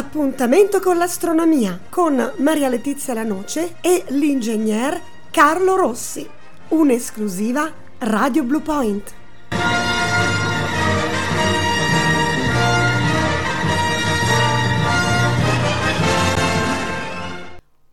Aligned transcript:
Appuntamento 0.00 0.80
con 0.80 0.96
l'astronomia 0.96 1.78
con 1.90 2.32
Maria 2.38 2.70
Letizia 2.70 3.12
Lanoce 3.12 3.76
e 3.82 4.06
l'ingegner 4.08 4.98
Carlo 5.30 5.76
Rossi. 5.76 6.26
Un'esclusiva 6.68 7.70
Radio 7.98 8.42
Blue 8.44 8.62
Point. 8.62 9.14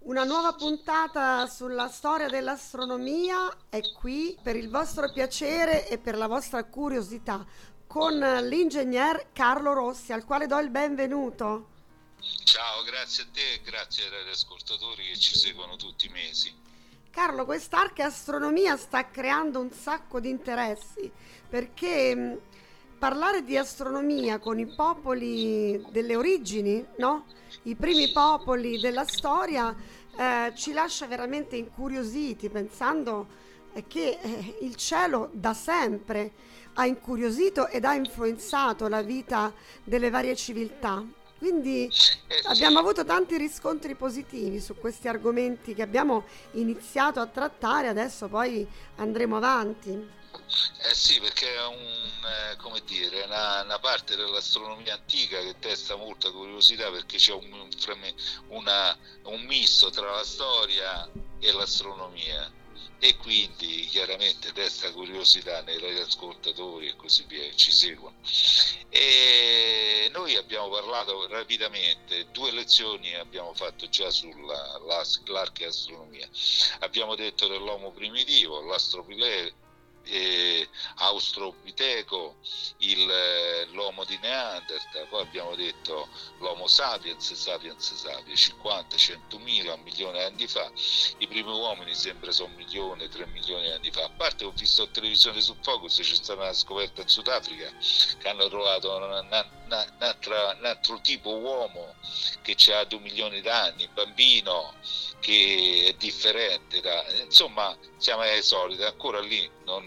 Una 0.04 0.24
nuova 0.24 0.54
puntata 0.54 1.46
sulla 1.48 1.90
storia 1.90 2.30
dell'astronomia 2.30 3.36
è 3.68 3.82
qui 4.00 4.34
per 4.42 4.56
il 4.56 4.70
vostro 4.70 5.12
piacere 5.12 5.86
e 5.90 5.98
per 5.98 6.16
la 6.16 6.28
vostra 6.28 6.64
curiosità 6.64 7.46
con 7.86 8.18
l'ingegner 8.18 9.28
Carlo 9.34 9.74
Rossi, 9.74 10.14
al 10.14 10.24
quale 10.24 10.48
do 10.48 10.58
il 10.60 10.70
benvenuto. 10.70 11.76
Ciao, 12.44 12.84
grazie 12.84 13.24
a 13.24 13.28
te 13.32 13.54
e 13.54 13.62
grazie 13.64 14.06
agli 14.06 14.30
ascoltatori 14.30 15.04
che 15.08 15.18
ci 15.18 15.36
seguono 15.36 15.76
tutti 15.76 16.08
i 16.08 16.10
mesi. 16.10 16.54
Carlo, 17.12 17.46
quest'arche 17.46 18.04
astronomia 18.04 18.78
sta 18.78 19.10
creando 19.10 19.60
un 19.60 19.72
sacco 19.72 20.20
di 20.20 20.30
interessi 20.30 21.12
perché 21.50 22.40
parlare 22.98 23.44
di 23.44 23.58
astronomia 23.58 24.40
con 24.40 24.60
i 24.60 24.68
popoli 24.68 25.84
delle 25.90 26.16
origini, 26.16 26.86
no? 26.98 27.26
I 27.64 27.76
primi 27.76 28.12
popoli 28.12 28.80
della 28.80 29.06
storia 29.06 29.76
eh, 30.16 30.54
ci 30.56 30.74
lascia 30.74 31.06
veramente 31.06 31.56
incuriositi 31.56 32.50
pensando 32.50 33.28
eh, 33.74 33.86
che 33.88 34.20
eh, 34.22 34.58
il 34.62 34.76
cielo 34.76 35.30
da 35.34 35.54
sempre 35.54 36.32
ha 36.74 36.86
incuriosito 36.86 37.68
ed 37.68 37.86
ha 37.86 37.94
influenzato 37.94 38.88
la 38.88 39.02
vita 39.02 39.54
delle 39.84 40.10
varie 40.10 40.36
civiltà. 40.36 41.04
Quindi 41.38 41.92
abbiamo 42.44 42.80
avuto 42.80 43.06
tanti 43.06 43.38
riscontri 43.38 43.96
positivi 43.96 44.60
su 44.60 44.76
questi 44.76 45.08
argomenti 45.08 45.74
che 45.74 45.84
abbiamo 45.84 46.26
iniziato 46.54 47.20
a 47.20 47.28
trattare, 47.28 47.88
adesso 47.88 48.28
poi 48.28 48.68
andremo 48.96 49.38
avanti. 49.38 50.16
Eh 50.90 50.94
sì, 50.94 51.20
perché 51.20 51.54
è 51.54 51.66
un, 51.66 52.76
eh, 52.76 52.82
dire, 52.86 53.24
una, 53.24 53.64
una, 53.64 53.80
parte 53.80 54.16
dell'astronomia 54.16 54.94
antica 54.94 55.40
che 55.40 55.56
testa 55.60 55.96
molta 55.96 56.32
curiosità 56.32 56.90
perché 56.92 57.18
c'è 57.18 57.34
un, 57.34 57.68
una, 58.50 58.98
un 59.24 59.42
misto 59.46 59.90
tra 59.90 60.12
la 60.12 60.24
storia 60.24 61.10
e 61.40 61.52
l'astronomia 61.52 62.52
e 63.00 63.16
quindi 63.18 63.86
chiaramente 63.86 64.52
desta 64.54 64.92
curiosità 64.92 65.62
nei 65.62 66.00
ascoltatori 66.00 66.88
e 66.88 66.96
così 66.96 67.26
via 67.28 67.44
che 67.44 67.56
ci 67.56 67.72
seguono. 67.72 68.16
E 68.90 70.10
noi 70.12 70.36
abbiamo 70.36 70.70
parlato 70.70 71.28
rapidamente, 71.28 72.28
due 72.32 72.52
lezioni 72.52 73.14
abbiamo 73.16 73.54
fatto 73.54 73.88
già 73.88 74.10
sull'archeastronomia. 74.10 76.28
Abbiamo 76.80 77.14
detto 77.16 77.48
dell'uomo 77.48 77.92
primitivo, 77.92 78.62
l'astropileo 78.62 79.52
eh, 80.10 80.70
Austrobiteco, 80.96 82.36
il, 82.78 83.10
eh, 83.10 83.68
l'uomo 83.72 84.04
di 84.06 84.18
Neanderthal, 84.22 85.08
poi 85.08 85.22
abbiamo 85.22 85.56
detto 85.56 86.08
l'Homo 86.40 86.68
sapiens, 86.68 87.34
sapiens 87.34 87.94
sapiens, 87.94 88.40
50, 88.40 88.98
100 88.98 89.40
mila, 89.40 89.74
un 89.74 89.82
milione 89.82 90.20
di 90.20 90.24
anni 90.24 90.48
fa, 90.48 90.72
i 91.18 91.28
primi 91.28 91.52
uomini 91.52 91.94
sembra 91.94 92.32
sono 92.32 92.50
un 92.50 92.56
milione, 92.56 93.10
tre 93.10 93.26
milioni 93.28 93.64
di 93.64 93.72
anni 93.72 93.92
fa, 93.92 94.06
a 94.06 94.10
parte 94.10 94.46
ho 94.46 94.52
visto 94.52 94.84
in 94.84 94.92
televisione 94.92 95.42
su 95.42 95.56
Focus, 95.62 95.96
c'è 95.96 96.16
stata 96.16 96.42
una 96.42 96.54
scoperta 96.54 97.02
in 97.02 97.08
Sudafrica 97.08 97.72
che 98.18 98.28
hanno 98.28 98.48
trovato 98.48 98.92
un 99.76 100.66
altro 100.66 101.00
tipo 101.02 101.36
uomo 101.36 101.96
che 102.42 102.56
ha 102.74 102.84
due 102.86 103.00
milioni 103.00 103.42
d'anni, 103.42 103.90
bambino 103.94 104.74
che 105.20 105.86
è 105.88 105.94
differente, 105.98 106.80
da, 106.80 107.04
insomma 107.24 107.76
siamo 107.98 108.22
ai 108.22 108.42
soliti, 108.42 108.84
ancora 108.84 109.20
lì 109.20 109.50
non... 109.66 109.84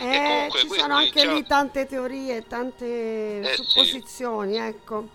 Eh, 0.00 0.48
ci 0.50 0.68
sono 0.68 0.96
anche 0.96 1.12
diciamo... 1.12 1.34
lì 1.34 1.46
tante 1.46 1.86
teorie, 1.86 2.46
tante 2.46 3.40
eh, 3.40 3.54
supposizioni, 3.54 4.54
sì. 4.54 4.58
ecco. 4.58 5.08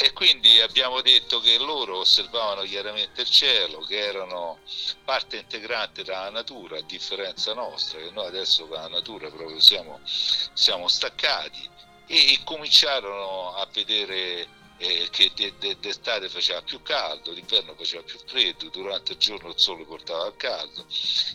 E 0.00 0.12
quindi 0.12 0.60
abbiamo 0.60 1.00
detto 1.00 1.40
che 1.40 1.58
loro 1.58 1.98
osservavano 1.98 2.62
chiaramente 2.62 3.22
il 3.22 3.28
cielo, 3.28 3.80
che 3.80 3.98
erano 3.98 4.58
parte 5.04 5.38
integrante 5.38 6.04
della 6.04 6.30
natura, 6.30 6.78
a 6.78 6.82
differenza 6.82 7.52
nostra, 7.52 7.98
che 7.98 8.10
noi 8.12 8.26
adesso 8.26 8.66
dalla 8.66 8.86
natura 8.86 9.28
proprio 9.28 9.58
siamo, 9.58 9.98
siamo 10.04 10.86
staccati 10.86 11.68
e 12.08 12.40
cominciarono 12.42 13.54
a 13.54 13.68
vedere 13.70 14.56
eh, 14.78 15.08
che 15.10 15.32
d'estate 15.80 16.28
faceva 16.28 16.62
più 16.62 16.80
caldo, 16.82 17.32
d'inverno 17.32 17.74
faceva 17.74 18.02
più 18.02 18.18
freddo, 18.24 18.68
durante 18.68 19.12
il 19.12 19.18
giorno 19.18 19.48
il 19.48 19.58
sole 19.58 19.84
portava 19.84 20.24
al 20.24 20.36
caldo, 20.36 20.86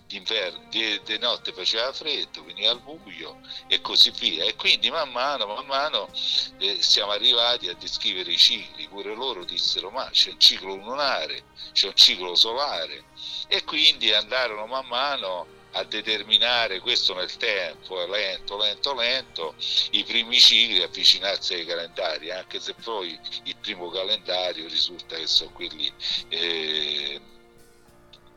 di, 0.08 1.18
notte 1.20 1.52
faceva 1.52 1.92
freddo, 1.92 2.44
veniva 2.44 2.72
al 2.72 2.80
buio 2.80 3.42
e 3.68 3.82
così 3.82 4.12
via. 4.12 4.46
E 4.46 4.56
quindi 4.56 4.90
man 4.90 5.12
mano, 5.12 5.46
man 5.46 5.66
mano 5.66 6.10
eh, 6.58 6.82
siamo 6.82 7.12
arrivati 7.12 7.68
a 7.68 7.76
descrivere 7.76 8.32
i 8.32 8.38
cicli, 8.38 8.88
pure 8.88 9.14
loro 9.14 9.44
dissero 9.44 9.90
ma 9.90 10.10
c'è 10.10 10.32
un 10.32 10.40
ciclo 10.40 10.76
lunare, 10.76 11.44
c'è 11.74 11.88
un 11.88 11.96
ciclo 11.96 12.36
solare 12.36 13.04
e 13.48 13.64
quindi 13.66 14.14
andarono 14.14 14.66
man 14.66 14.88
mano 14.88 15.62
a 15.74 15.84
determinare 15.84 16.80
questo 16.80 17.14
nel 17.14 17.36
tempo, 17.38 18.06
lento, 18.06 18.58
lento, 18.58 18.94
lento, 18.94 19.56
i 19.92 20.04
primi 20.04 20.40
cicli 20.40 20.84
avvicinarsi 20.84 21.54
ai 21.54 21.66
calendari, 21.66 22.32
anche 22.32 22.60
se 22.60 22.74
poi 22.76 23.20
il 23.44 23.56
primo 23.58 23.90
calendario 23.90 24.68
risulta 24.68 25.16
che 25.16 25.28
sono 25.28 25.52
quelli 25.52 25.92
eh, 26.30 27.20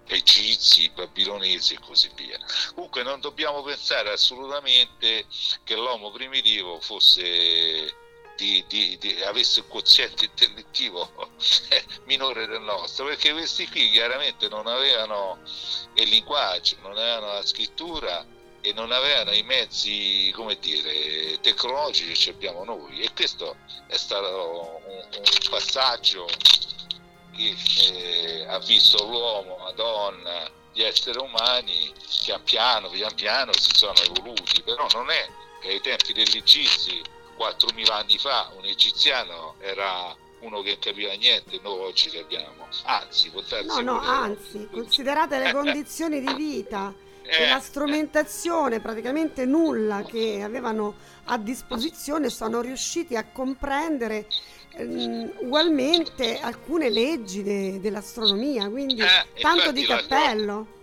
egizi, 0.06 0.90
babilonesi 0.90 1.74
e 1.74 1.78
così 1.80 2.10
via. 2.14 2.38
Comunque 2.74 3.02
non 3.02 3.20
dobbiamo 3.20 3.62
pensare 3.62 4.10
assolutamente 4.10 5.26
che 5.64 5.74
l'uomo 5.74 6.10
primitivo 6.10 6.80
fosse 6.80 8.04
di, 8.36 8.64
di, 8.68 8.96
di, 8.98 9.22
avesse 9.22 9.60
un 9.60 9.68
quoziente 9.68 10.26
intellettivo 10.26 11.10
minore 12.04 12.46
del 12.46 12.60
nostro, 12.60 13.06
perché 13.06 13.32
questi 13.32 13.68
qui 13.68 13.90
chiaramente 13.90 14.48
non 14.48 14.66
avevano 14.66 15.40
il 15.94 16.08
linguaggio, 16.08 16.76
non 16.82 16.92
avevano 16.92 17.32
la 17.32 17.44
scrittura 17.44 18.24
e 18.60 18.72
non 18.72 18.92
avevano 18.92 19.32
i 19.32 19.42
mezzi, 19.42 20.34
dire, 20.60 21.40
tecnologici 21.40 22.24
che 22.24 22.30
abbiamo 22.30 22.64
noi. 22.64 23.00
E 23.00 23.12
questo 23.12 23.56
è 23.86 23.96
stato 23.96 24.80
un, 24.84 25.08
un 25.12 25.48
passaggio 25.50 26.26
che 27.34 27.54
eh, 27.80 28.46
ha 28.48 28.58
visto 28.60 29.04
l'uomo, 29.04 29.58
la 29.64 29.72
donna, 29.72 30.50
gli 30.72 30.82
esseri 30.82 31.18
umani 31.18 31.92
pian 32.24 32.42
piano, 32.42 32.88
pian 32.90 33.14
piano 33.14 33.52
si 33.52 33.70
sono 33.74 33.98
evoluti, 34.00 34.62
però 34.62 34.86
non 34.92 35.10
è 35.10 35.26
che 35.60 35.68
ai 35.68 35.80
tempi 35.80 36.12
degli 36.12 36.36
egizi 36.36 37.02
4.000 37.38 37.92
anni 37.92 38.18
fa 38.18 38.52
un 38.56 38.64
egiziano 38.64 39.54
era 39.58 40.14
uno 40.40 40.62
che 40.62 40.78
capiva 40.78 41.12
niente, 41.14 41.58
noi 41.62 41.78
oggi 41.80 42.10
capiamo. 42.10 42.68
Anzi, 42.84 43.30
No, 43.64 43.80
no, 43.80 44.00
anzi, 44.00 44.68
considerate 44.70 45.38
le 45.38 45.52
condizioni 45.52 46.20
di 46.20 46.34
vita 46.34 46.94
e 47.22 47.42
eh, 47.42 47.48
la 47.48 47.58
strumentazione 47.58 48.80
praticamente 48.80 49.44
nulla 49.44 50.02
che 50.02 50.42
avevano 50.42 50.94
a 51.24 51.38
disposizione 51.38 52.30
sono 52.30 52.60
riusciti 52.60 53.16
a 53.16 53.24
comprendere 53.24 54.28
ehm, 54.74 55.32
ugualmente 55.40 56.38
alcune 56.38 56.88
leggi 56.88 57.42
de- 57.42 57.80
dell'astronomia, 57.80 58.68
quindi 58.68 59.00
eh, 59.00 59.40
tanto 59.40 59.72
di 59.72 59.84
cappello. 59.84 60.74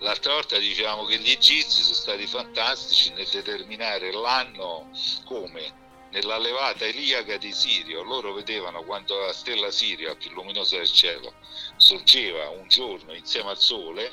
L'altra 0.00 0.32
volta 0.32 0.58
dicevamo 0.58 1.04
che 1.04 1.18
gli 1.18 1.30
egizi 1.30 1.82
sono 1.82 1.94
stati 1.94 2.26
fantastici 2.26 3.12
nel 3.12 3.28
determinare 3.30 4.10
l'anno 4.12 4.88
come 5.26 5.79
nella 6.10 6.38
levata 6.38 6.86
iliaca 6.86 7.36
di 7.36 7.52
Sirio. 7.52 8.02
Loro 8.02 8.32
vedevano 8.32 8.82
quando 8.82 9.18
la 9.18 9.32
stella 9.32 9.70
Siria, 9.70 10.14
più 10.14 10.30
luminosa 10.30 10.76
del 10.76 10.90
cielo, 10.90 11.34
sorgeva 11.76 12.48
un 12.50 12.68
giorno 12.68 13.14
insieme 13.14 13.50
al 13.50 13.58
sole 13.58 14.10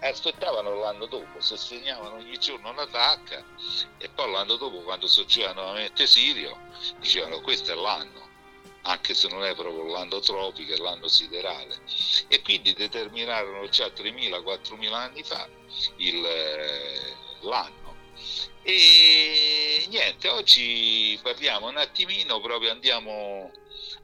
e 0.00 0.08
aspettavano 0.08 0.74
l'anno 0.74 1.06
dopo, 1.06 1.40
si 1.40 1.56
segnavano 1.56 2.16
ogni 2.16 2.38
giorno 2.38 2.70
una 2.70 2.86
tacca 2.86 3.44
e 3.98 4.08
poi 4.08 4.30
l'anno 4.30 4.56
dopo 4.56 4.80
quando 4.82 5.06
sorgeva 5.06 5.52
nuovamente 5.52 6.06
Sirio 6.06 6.56
dicevano 6.98 7.40
questo 7.40 7.72
è 7.72 7.74
l'anno 7.74 8.28
anche 8.82 9.14
se 9.14 9.28
non 9.28 9.44
è 9.44 9.54
proprio 9.54 9.84
l'anno 9.84 10.18
tropico, 10.20 10.72
è 10.72 10.76
l'anno 10.78 11.08
siderale. 11.08 11.80
E 12.28 12.40
quindi 12.42 12.72
determinarono 12.72 13.68
già 13.68 13.86
3.000-4.000 13.86 14.92
anni 14.94 15.22
fa 15.22 15.46
il, 15.96 16.24
eh, 16.24 17.14
l'anno. 17.40 17.96
E 18.70 19.86
niente, 19.88 20.28
oggi 20.28 21.18
parliamo 21.22 21.68
un 21.68 21.78
attimino, 21.78 22.38
proprio 22.38 22.70
andiamo 22.70 23.50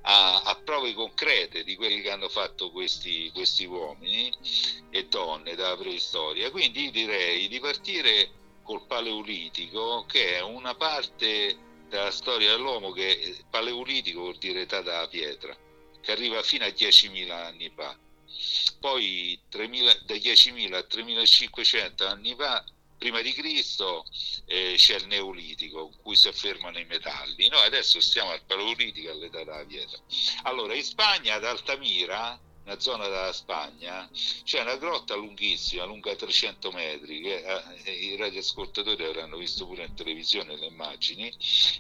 a, 0.01 0.41
a, 0.41 0.55
prove 0.57 0.95
concrete 0.95 1.65
di 1.65 1.77
quelli 1.77 2.01
che 2.01 2.11
hanno 2.11 2.31
fatto 2.31 2.71
questi, 2.71 3.31
questi 3.35 3.67
uomini 3.67 4.33
e 4.89 5.05
donne 5.05 5.55
dalla 5.55 5.77
preistoria. 5.77 6.51
Quindi 6.51 6.91
direi 6.91 7.47
di 7.49 7.61
partire 7.61 8.31
col 8.63 8.87
Paleolitico, 8.87 10.07
che 10.09 10.37
è 10.37 10.41
una 10.41 10.75
parte 10.75 11.59
della 11.91 12.11
storia 12.11 12.53
dell'uomo 12.53 12.91
che 12.91 13.37
paleolitico 13.51 14.21
vuol 14.21 14.39
dire 14.39 14.63
età 14.63 14.81
della 14.81 15.07
pietra, 15.09 15.55
che 16.01 16.11
arriva 16.11 16.43
fino 16.43 16.65
a 16.65 16.69
10.000 16.69 17.31
anni 17.31 17.71
fa. 17.75 17.95
Poi 18.81 19.39
3.000, 19.53 20.05
da 20.07 20.15
10.000 20.15 20.73
a 20.73 20.87
3.500 20.91 22.07
anni 22.07 22.35
fa 22.35 22.65
prima 22.99 23.21
di 23.21 23.33
Cristo 23.33 24.05
eh, 24.47 24.75
c'è 24.77 24.97
il 24.97 25.07
Neolitico, 25.07 25.91
in 25.93 26.03
cui 26.03 26.17
si 26.17 26.29
affermano 26.29 26.79
i 26.79 26.85
metalli. 26.85 27.49
Noi 27.49 27.67
adesso 27.67 28.01
stiamo 28.01 28.31
al 28.31 28.43
Paleolitico, 28.45 29.11
all'età 29.11 29.39
della 29.39 29.65
pietra. 29.65 29.99
Allora, 30.43 30.75
in 30.75 30.83
Spagna, 30.83 31.35
ad 31.35 31.45
Altamira, 31.45 32.39
una 32.65 32.81
zona 32.81 33.09
della 33.09 33.33
Spagna, 33.33 34.09
c'è 34.43 34.63
una 34.63 34.77
grotta 34.77 35.15
lunghissima, 35.15 35.85
lunga 35.85 36.17
300 36.17 36.73
metri, 36.73 37.21
che 37.21 37.45
eh, 37.85 37.93
i 37.93 38.17
radioascoltatori 38.17 39.05
avranno 39.05 39.37
visto 39.37 39.67
pure 39.67 39.85
in 39.85 39.95
televisione 39.95 40.57
le 40.57 40.67
immagini, 40.67 41.31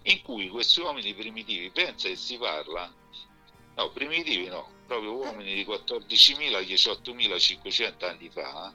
in 0.02 0.20
cui 0.22 0.48
questi 0.48 0.80
uomini 0.80 1.14
primitivi, 1.14 1.70
pensa 1.70 2.08
che 2.08 2.16
si 2.16 2.36
parla, 2.36 2.92
no, 3.76 3.90
primitivi 3.92 4.44
no, 4.46 4.68
proprio 4.86 5.14
uomini 5.14 5.54
di 5.54 5.64
14.000-18.500 5.64 8.04
anni 8.04 8.28
fa, 8.28 8.70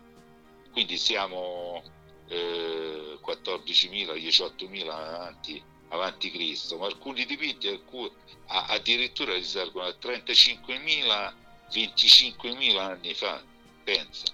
quindi 0.71 0.97
siamo 0.97 1.83
eh, 2.30 3.18
14.000, 3.24 4.14
18.000 4.14 4.88
avanti, 4.90 5.62
avanti 5.90 6.31
Cristo, 6.31 6.78
ma 6.78 6.86
alcuni 6.86 7.26
dipinti 7.26 7.68
alcuni, 7.68 8.12
addirittura 8.48 9.34
risalgono 9.34 9.86
a 9.86 9.96
35.000, 10.00 11.34
25.000 11.72 12.78
anni 12.78 13.14
fa, 13.14 13.44
pensa. 13.84 14.26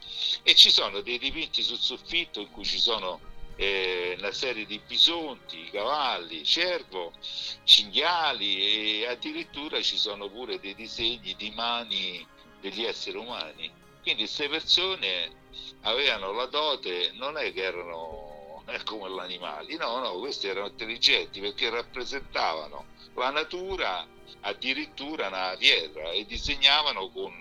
E 0.43 0.53
ci 0.55 0.69
sono 0.69 1.01
dei 1.01 1.17
dipinti 1.17 1.61
sul 1.61 1.79
soffitto 1.79 2.39
in 2.41 2.51
cui 2.51 2.65
ci 2.65 2.79
sono 2.79 3.19
eh, 3.55 4.15
una 4.17 4.31
serie 4.31 4.65
di 4.65 4.79
bisonti, 4.85 5.69
cavalli, 5.71 6.43
cervo, 6.43 7.13
cinghiali 7.63 9.01
e 9.01 9.07
addirittura 9.07 9.81
ci 9.81 9.97
sono 9.97 10.29
pure 10.29 10.59
dei 10.59 10.75
disegni 10.75 11.35
di 11.35 11.51
mani 11.51 12.25
degli 12.59 12.83
esseri 12.83 13.17
umani. 13.17 13.71
Quindi 14.01 14.23
queste 14.23 14.49
persone 14.49 15.43
avevano 15.81 16.31
la 16.31 16.45
dote, 16.45 17.11
non 17.13 17.37
è 17.37 17.53
che 17.53 17.63
erano 17.63 18.63
come 18.85 19.09
gli 19.09 19.19
animali, 19.19 19.75
no, 19.77 19.99
no, 19.99 20.19
questi 20.19 20.47
erano 20.47 20.67
intelligenti 20.67 21.39
perché 21.39 21.69
rappresentavano 21.69 22.85
la 23.13 23.29
natura 23.29 24.05
addirittura 24.41 25.27
una 25.27 25.55
pietra 25.57 26.11
e 26.11 26.25
disegnavano 26.25 27.09
con 27.09 27.33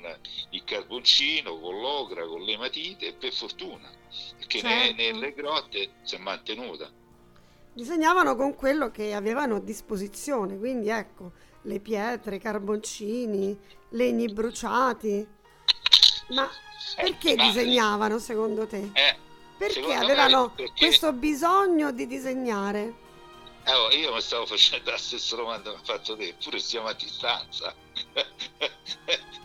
il 0.50 0.64
carboncino, 0.64 1.58
con 1.58 1.81
l'ogra, 1.81 2.26
con 2.26 2.43
le 2.43 2.56
matite 2.56 3.12
per 3.12 3.32
fortuna, 3.32 3.90
perché 4.38 4.60
certo. 4.60 4.94
nelle 4.94 5.32
grotte 5.34 5.90
si 6.02 6.14
è 6.14 6.19
mantenuta. 6.19 6.90
Disegnavano 7.72 8.37
con 8.37 8.55
quello 8.55 8.90
che 8.90 9.14
avevano 9.14 9.56
a 9.56 9.60
disposizione, 9.60 10.56
quindi 10.58 10.88
ecco, 10.88 11.32
le 11.62 11.81
pietre, 11.81 12.37
i 12.37 12.40
carboncini, 12.40 13.58
legni 13.90 14.32
bruciati. 14.32 15.26
Ma 16.28 16.49
perché 16.96 17.32
eh, 17.32 17.36
disegnavano 17.36 18.19
secondo 18.19 18.66
te? 18.66 18.90
Eh, 18.92 19.16
perché 19.56 19.75
secondo 19.75 20.02
avevano 20.02 20.50
perché... 20.50 20.72
questo 20.86 21.12
bisogno 21.12 21.92
di 21.92 22.06
disegnare? 22.06 23.02
Eh, 23.64 23.96
io 23.96 24.12
mi 24.12 24.20
stavo 24.20 24.44
facendo 24.44 24.90
la 24.90 24.98
stessa 24.98 25.36
domanda 25.36 25.70
che 25.70 25.76
mi 25.76 25.82
ha 25.82 25.84
fatto 25.84 26.16
te, 26.16 26.28
eppure 26.28 26.58
stiamo 26.58 26.88
a 26.88 26.92
distanza. 26.92 27.75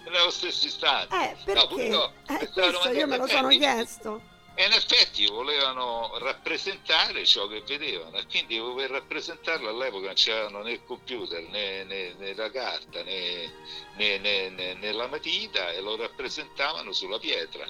Nello 0.10 0.30
stesso 0.32 0.68
istante. 0.68 1.16
Eh, 1.16 1.36
perché? 1.46 1.88
No, 1.88 2.12
eh, 2.28 2.50
questo 2.50 2.90
io 2.90 3.08
me 3.08 3.18
lo 3.18 3.28
sono 3.28 3.48
chiesto. 3.50 4.22
E 4.56 4.66
in 4.66 4.74
effetti 4.74 5.26
volevano 5.26 6.18
rappresentare 6.18 7.26
ciò 7.26 7.48
che 7.48 7.62
vedevano 7.62 8.18
e 8.18 8.26
quindi 8.26 8.60
per 8.76 8.90
rappresentarlo 8.90 9.70
all'epoca 9.70 10.08
non 10.08 10.16
c'erano 10.16 10.62
né 10.64 10.72
il 10.74 10.84
computer 10.84 11.42
né, 11.44 11.86
né, 11.86 12.14
né 12.18 12.34
la 12.34 12.52
carta 12.52 13.02
né, 13.04 13.50
né, 13.96 14.92
la 14.92 15.08
matita 15.08 15.72
e 15.72 15.80
lo 15.80 15.96
rappresentavano 15.96 16.92
sulla 16.92 17.20
pietra. 17.20 17.66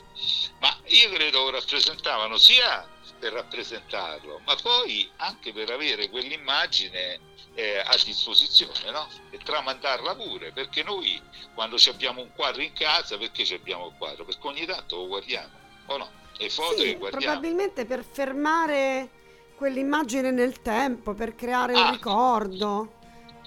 Ma 0.59 0.75
io 0.85 1.09
credo 1.11 1.43
lo 1.43 1.51
rappresentavano 1.51 2.37
sia 2.37 2.87
per 3.19 3.33
rappresentarlo, 3.33 4.41
ma 4.45 4.55
poi 4.55 5.09
anche 5.17 5.53
per 5.53 5.69
avere 5.69 6.09
quell'immagine 6.09 7.19
eh, 7.53 7.79
a 7.79 7.95
disposizione 8.03 8.89
no? 8.91 9.07
e 9.29 9.37
tramandarla 9.37 10.15
pure, 10.15 10.51
perché 10.51 10.81
noi 10.83 11.21
quando 11.53 11.75
abbiamo 11.87 12.21
un 12.21 12.31
quadro 12.33 12.61
in 12.61 12.71
casa, 12.73 13.17
perché 13.17 13.53
abbiamo 13.53 13.87
il 13.87 13.93
quadro? 13.97 14.23
Perché 14.23 14.47
ogni 14.47 14.65
tanto 14.65 14.95
lo 14.95 15.07
guardiamo, 15.07 15.51
o 15.87 15.97
no? 15.97 16.18
E 16.39 16.49
foto 16.49 16.77
sì, 16.77 16.83
che 16.83 16.95
guardiamo. 16.95 17.25
Probabilmente 17.25 17.85
per 17.85 18.03
fermare 18.09 19.09
quell'immagine 19.55 20.31
nel 20.31 20.61
tempo, 20.61 21.13
per 21.13 21.35
creare 21.35 21.73
ah, 21.73 21.83
un 21.83 21.91
ricordo, 21.91 22.93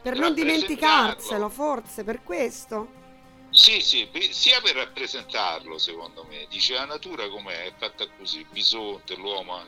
per 0.02 0.18
non 0.18 0.34
dimenticarselo, 0.34 1.48
forse 1.48 2.04
per 2.04 2.22
questo. 2.22 3.00
Sì, 3.48 3.80
sì, 3.80 4.08
sia 4.30 4.60
per 4.60 4.76
rappresentarlo 4.76 5.78
secondo 5.78 6.24
me, 6.28 6.46
dice 6.50 6.74
la 6.74 6.84
natura 6.84 7.28
com'è, 7.28 7.64
è 7.64 7.72
fatta 7.78 8.06
così, 8.18 8.46
bisonte, 8.50 9.14
l'uomo, 9.14 9.58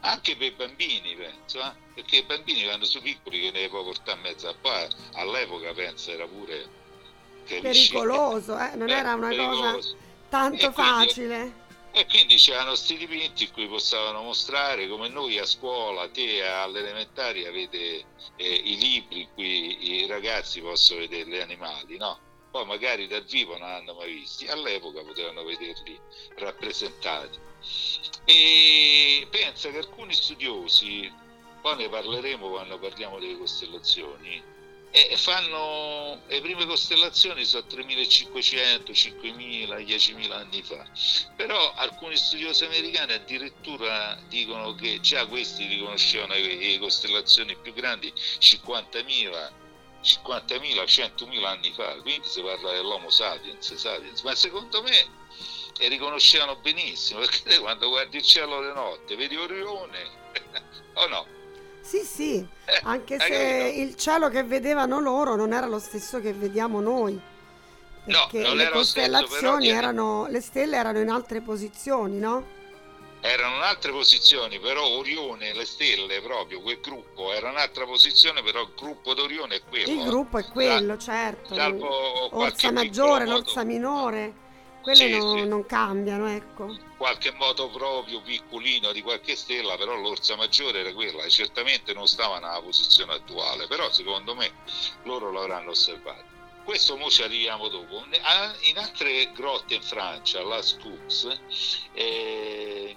anche 0.00 0.36
per 0.36 0.46
i 0.48 0.50
bambini 0.52 1.14
penso, 1.14 1.60
eh? 1.60 1.72
perché 1.94 2.16
i 2.16 2.22
bambini 2.22 2.64
quando 2.64 2.84
sono 2.84 3.04
piccoli 3.04 3.40
che 3.40 3.50
ne 3.50 3.68
può 3.68 3.84
portare 3.84 4.18
a 4.18 4.22
mezzo, 4.22 4.54
poi 4.60 4.86
all'epoca 5.14 5.72
penso 5.72 6.10
era 6.10 6.26
pure... 6.26 6.80
Pericoloso, 7.44 8.58
eh? 8.58 8.76
non 8.76 8.88
eh, 8.88 8.92
era 8.92 9.14
una 9.14 9.28
pericoloso. 9.28 9.72
cosa 9.72 10.10
tanto 10.32 10.68
e 10.68 10.72
facile. 10.72 11.52
E 11.94 12.06
quindi 12.06 12.36
c'erano 12.36 12.68
questi 12.68 12.96
dipinti 12.96 13.44
in 13.44 13.52
cui 13.52 13.68
possono 13.68 14.22
mostrare 14.22 14.88
come 14.88 15.08
noi 15.08 15.38
a 15.38 15.44
scuola, 15.44 16.08
te 16.08 16.42
alle 16.42 16.78
elementari 16.78 17.44
avete 17.44 18.06
eh, 18.36 18.54
i 18.64 18.78
libri 18.78 19.20
in 19.20 19.28
cui 19.34 20.00
i 20.00 20.06
ragazzi 20.06 20.62
possono 20.62 21.00
vedere 21.00 21.28
gli 21.28 21.38
animali, 21.38 21.98
no? 21.98 22.18
Poi 22.50 22.64
magari 22.64 23.06
dal 23.06 23.24
vivo 23.24 23.58
non 23.58 23.68
hanno 23.68 23.92
mai 23.92 24.10
visti, 24.10 24.46
all'epoca 24.46 25.02
potevano 25.02 25.44
vederli 25.44 26.00
rappresentati. 26.36 27.38
E 28.24 29.26
pensa 29.30 29.70
che 29.70 29.78
alcuni 29.78 30.14
studiosi, 30.14 31.12
poi 31.60 31.76
ne 31.76 31.90
parleremo 31.90 32.48
quando 32.48 32.78
parliamo 32.78 33.18
delle 33.18 33.36
costellazioni, 33.36 34.42
e 34.94 35.16
fanno 35.16 36.20
le 36.26 36.40
prime 36.42 36.66
costellazioni 36.66 37.46
sono 37.46 37.64
3500, 37.64 38.92
5000, 38.92 39.76
10.000 39.78 40.30
anni 40.32 40.62
fa. 40.62 40.84
Però 41.34 41.72
alcuni 41.74 42.14
studiosi 42.16 42.64
americani 42.66 43.14
addirittura 43.14 44.18
dicono 44.28 44.74
che 44.74 45.00
già 45.00 45.26
questi 45.26 45.66
riconoscevano 45.66 46.34
le 46.34 46.78
costellazioni 46.78 47.56
più 47.56 47.72
grandi 47.72 48.12
50.000 48.12 49.60
50.000, 50.02 50.82
100.000 50.84 51.44
anni 51.44 51.72
fa, 51.72 51.94
quindi 52.02 52.26
si 52.26 52.42
parla 52.42 52.72
dell'Homo 52.72 53.08
sapiens, 53.08 53.72
sapiens. 53.74 54.20
ma 54.22 54.34
secondo 54.34 54.82
me 54.82 55.06
le 55.78 55.88
riconoscevano 55.88 56.56
benissimo, 56.56 57.20
perché 57.24 57.58
quando 57.60 57.88
guardi 57.88 58.16
il 58.16 58.22
cielo 58.24 58.60
di 58.66 58.74
notte 58.74 59.16
vedi 59.16 59.36
Orione, 59.36 60.10
o 60.94 61.06
no? 61.06 61.40
Sì, 61.82 61.98
sì, 61.98 62.46
eh, 62.64 62.80
anche 62.84 63.18
se 63.18 63.74
il 63.76 63.96
cielo 63.96 64.28
che 64.28 64.44
vedevano 64.44 65.00
loro 65.00 65.34
non 65.34 65.52
era 65.52 65.66
lo 65.66 65.78
stesso 65.78 66.20
che 66.20 66.32
vediamo 66.32 66.80
noi. 66.80 67.20
Perché 68.04 68.40
no, 68.40 68.54
le 68.54 68.70
costellazioni 68.70 69.64
stesso, 69.66 69.78
erano, 69.78 70.26
le 70.28 70.40
stelle 70.40 70.76
erano 70.76 71.00
in 71.00 71.10
altre 71.10 71.40
posizioni, 71.40 72.18
no? 72.18 72.60
Erano 73.20 73.56
in 73.56 73.62
altre 73.62 73.92
posizioni, 73.92 74.58
però 74.58 74.84
Orione, 74.84 75.52
le 75.54 75.64
stelle 75.64 76.20
proprio, 76.20 76.60
quel 76.60 76.80
gruppo 76.80 77.32
era 77.32 77.50
un'altra 77.50 77.84
posizione, 77.84 78.42
però 78.42 78.62
il 78.62 78.72
gruppo 78.76 79.14
d'Orione 79.14 79.56
è 79.56 79.62
quello. 79.68 79.90
Il 79.90 80.04
gruppo 80.04 80.38
è 80.38 80.44
quello, 80.46 80.94
da, 80.94 80.98
certo. 80.98 81.54
L'orsa 81.54 82.72
maggiore, 82.72 83.26
l'orsa 83.26 83.62
minore 83.64 84.41
quelle 84.82 85.06
sì, 85.06 85.16
non, 85.16 85.38
sì. 85.38 85.46
non, 85.46 85.64
cambiano, 85.64 86.26
ecco. 86.28 86.76
Qualche 86.96 87.32
moto 87.32 87.70
proprio 87.70 88.20
piccolino 88.20 88.92
di 88.92 89.00
qualche 89.00 89.36
stella, 89.36 89.76
però 89.76 89.96
l'orsa 89.96 90.36
maggiore 90.36 90.80
era 90.80 90.92
quella 90.92 91.22
e 91.22 91.30
certamente 91.30 91.94
non 91.94 92.06
stava 92.06 92.38
nella 92.38 92.60
posizione 92.60 93.14
attuale, 93.14 93.66
però 93.66 93.90
secondo 93.90 94.34
me 94.34 94.52
loro 95.04 95.30
l'avranno 95.32 95.70
osservato. 95.70 96.30
Questo 96.64 96.96
mo 96.96 97.08
ci 97.08 97.22
arriviamo 97.22 97.68
dopo. 97.68 98.04
In 98.68 98.78
altre 98.78 99.32
grotte 99.32 99.74
in 99.74 99.82
Francia, 99.82 100.44
la 100.44 100.62
Scux, 100.62 101.36
eh, 101.92 102.96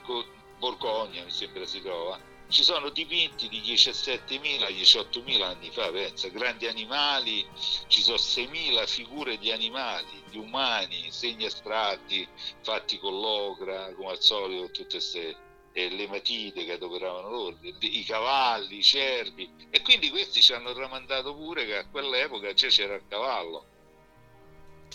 Borgogna 0.59 1.23
mi 1.23 1.31
sembra 1.31 1.65
si 1.65 1.81
trova, 1.81 2.19
ci 2.49 2.63
sono 2.63 2.89
dipinti 2.89 3.49
di 3.49 3.61
17.000, 3.61 4.69
18.000 4.69 5.41
anni 5.41 5.71
fa, 5.71 5.89
pensa, 5.91 6.27
grandi 6.29 6.67
animali, 6.67 7.45
ci 7.87 8.01
sono 8.01 8.17
6.000 8.17 8.87
figure 8.87 9.37
di 9.37 9.51
animali, 9.51 10.23
di 10.29 10.37
umani, 10.37 11.11
segni 11.11 11.45
astratti 11.45 12.27
fatti 12.61 12.97
con 12.99 13.19
l'ogra, 13.19 13.93
come 13.95 14.11
al 14.11 14.21
solito, 14.21 14.71
tutte 14.71 14.97
queste 14.97 15.35
eh, 15.73 15.89
le 15.89 16.07
matite 16.07 16.63
che 16.63 16.73
adoperavano 16.73 17.29
loro, 17.29 17.57
i 17.79 18.03
cavalli, 18.05 18.77
i 18.77 18.83
cervi, 18.83 19.49
e 19.69 19.81
quindi 19.81 20.09
questi 20.09 20.41
ci 20.41 20.53
hanno 20.53 20.73
ramandato 20.73 21.35
pure 21.35 21.65
che 21.65 21.77
a 21.77 21.87
quell'epoca 21.89 22.53
già 22.53 22.67
c'era 22.67 22.95
il 22.95 23.05
cavallo 23.07 23.73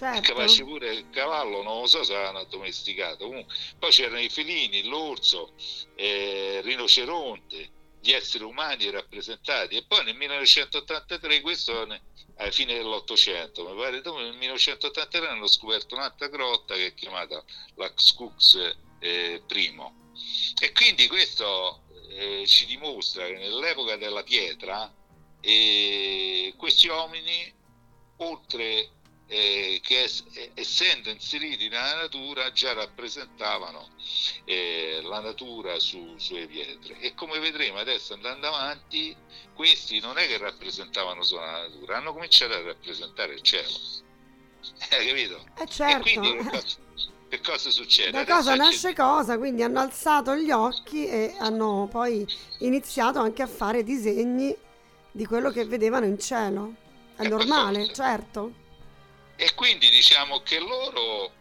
certo. 0.00 0.32
capace 0.32 0.64
pure 0.64 0.94
il 0.94 1.10
cavallo, 1.10 1.62
non 1.62 1.80
lo 1.80 1.86
so 1.86 2.02
se 2.02 2.14
l'hanno 2.14 2.38
addomesticato. 2.38 3.26
Comunque, 3.26 3.54
poi 3.78 3.90
c'erano 3.90 4.20
i 4.20 4.30
felini, 4.30 4.84
l'orso, 4.84 5.52
eh, 5.94 6.56
il 6.58 6.62
rinoceronte, 6.62 7.70
gli 8.00 8.12
esseri 8.12 8.44
umani 8.44 8.88
rappresentati 8.88 9.76
e 9.76 9.84
poi 9.86 10.04
nel 10.04 10.16
1983 10.16 11.42
questo 11.42 11.82
alla 11.82 12.50
fine 12.50 12.72
dell'Ottocento 12.72 13.68
mi 13.68 13.76
pare 13.76 14.00
dopo 14.00 14.20
nel 14.20 14.32
1983 14.32 15.28
hanno 15.28 15.46
scoperto 15.46 15.96
un'altra 15.96 16.28
grotta 16.28 16.72
che 16.76 16.86
è 16.86 16.94
chiamata 16.94 17.44
la 17.74 17.92
Skux 17.94 18.74
eh, 19.00 19.42
primo 19.46 20.12
e 20.58 20.72
quindi 20.72 21.08
questo 21.08 21.82
eh, 22.08 22.44
ci 22.46 22.64
dimostra 22.64 23.26
che 23.26 23.34
nell'epoca 23.34 23.96
della 23.96 24.22
pietra 24.22 24.90
eh, 25.42 26.54
questi 26.56 26.88
uomini 26.88 27.52
oltre 28.16 28.88
eh, 29.32 29.78
che 29.80 30.02
es- 30.04 30.24
essendo 30.54 31.08
inseriti 31.08 31.68
nella 31.68 31.94
natura 31.94 32.50
già 32.50 32.72
rappresentavano 32.72 33.90
eh, 34.44 34.98
la 35.04 35.20
natura 35.20 35.78
su, 35.78 36.14
sulle 36.16 36.48
pietre 36.48 36.98
e 36.98 37.14
come 37.14 37.38
vedremo 37.38 37.78
adesso 37.78 38.12
andando 38.14 38.48
avanti 38.48 39.16
questi 39.54 40.00
non 40.00 40.18
è 40.18 40.26
che 40.26 40.36
rappresentavano 40.36 41.22
solo 41.22 41.42
la 41.42 41.62
natura 41.62 41.98
hanno 41.98 42.12
cominciato 42.12 42.54
a 42.54 42.62
rappresentare 42.62 43.34
il 43.34 43.42
cielo 43.42 43.68
hai 44.90 45.06
capito? 45.06 45.44
Eh 45.58 45.66
certo. 45.66 45.96
e 45.96 46.00
quindi 46.00 46.36
che 46.36 46.50
cosa, 46.50 46.76
che 47.28 47.40
cosa 47.40 47.70
succede? 47.70 48.10
Da 48.10 48.24
cosa 48.24 48.54
nasce 48.56 48.94
cosa, 48.94 49.38
quindi 49.38 49.62
hanno 49.62 49.78
alzato 49.78 50.34
gli 50.34 50.50
occhi 50.50 51.06
e 51.06 51.34
hanno 51.38 51.88
poi 51.88 52.26
iniziato 52.58 53.20
anche 53.20 53.42
a 53.42 53.46
fare 53.46 53.84
disegni 53.84 54.54
di 55.12 55.24
quello 55.26 55.50
che 55.50 55.64
vedevano 55.64 56.06
in 56.06 56.18
cielo. 56.18 56.74
È 57.16 57.26
normale, 57.28 57.92
certo. 57.94 58.68
E 59.42 59.54
quindi 59.54 59.88
diciamo 59.88 60.42
che 60.42 60.58
loro 60.58 61.32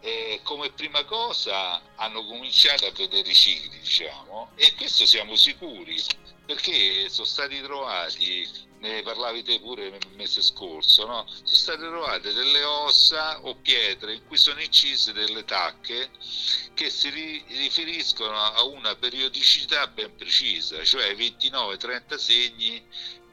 eh, 0.00 0.40
come 0.42 0.72
prima 0.72 1.04
cosa 1.04 1.80
hanno 1.94 2.24
cominciato 2.26 2.84
a 2.86 2.90
vedere 2.90 3.30
i 3.30 3.32
cicli, 3.32 3.78
diciamo, 3.78 4.50
e 4.56 4.74
questo 4.74 5.06
siamo 5.06 5.36
sicuri, 5.36 6.02
perché 6.44 7.08
sono 7.08 7.28
stati 7.28 7.62
trovati, 7.62 8.44
ne 8.80 9.02
parlavi 9.02 9.44
te 9.44 9.60
pure 9.60 9.86
il 9.86 9.98
mese 10.16 10.42
scorso, 10.42 11.06
no? 11.06 11.28
sono 11.28 11.46
state 11.46 11.78
trovate 11.78 12.32
delle 12.32 12.64
ossa 12.64 13.38
o 13.42 13.54
pietre 13.54 14.14
in 14.14 14.26
cui 14.26 14.36
sono 14.36 14.60
incise 14.60 15.12
delle 15.12 15.44
tacche 15.44 16.10
che 16.74 16.90
si 16.90 17.08
ri- 17.08 17.44
riferiscono 17.46 18.36
a 18.36 18.64
una 18.64 18.96
periodicità 18.96 19.86
ben 19.86 20.12
precisa, 20.16 20.82
cioè 20.84 21.14
29-30 21.14 22.16
segni 22.16 22.84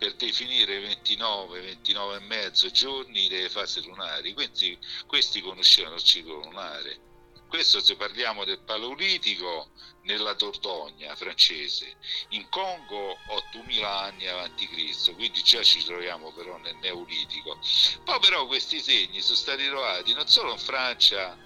per 0.02 0.16
definire 0.16 0.80
29, 0.80 1.62
29 1.62 2.16
e 2.16 2.20
mezzo 2.22 2.72
giorni 2.72 3.28
delle 3.28 3.50
fasi 3.50 3.84
lunari, 3.84 4.34
quindi 4.34 4.76
questi 5.06 5.42
conoscevano 5.42 5.94
il 5.94 6.02
ciclo 6.02 6.40
lunare. 6.40 7.00
Questo 7.48 7.80
se 7.82 7.96
parliamo 7.96 8.44
del 8.44 8.64
Paleolitico 8.64 9.70
nella 10.06 10.34
Dordogne 10.34 11.16
francese, 11.16 11.98
in 12.30 12.50
Congo 12.50 13.16
8000 13.28 14.00
anni 14.00 14.26
avanti 14.26 14.68
Cristo, 14.70 15.14
quindi 15.14 15.44
già 15.44 15.62
ci 15.62 15.84
troviamo 15.84 16.32
però 16.32 16.58
nel 16.58 16.78
Neolitico. 16.78 17.60
Poi 18.04 18.20
però 18.22 18.48
questi 18.48 18.80
segni 18.80 19.22
sono 19.22 19.36
stati 19.36 19.66
trovati 19.68 20.14
non 20.14 20.28
solo 20.28 20.54
in 20.54 20.58
Francia 20.58 21.38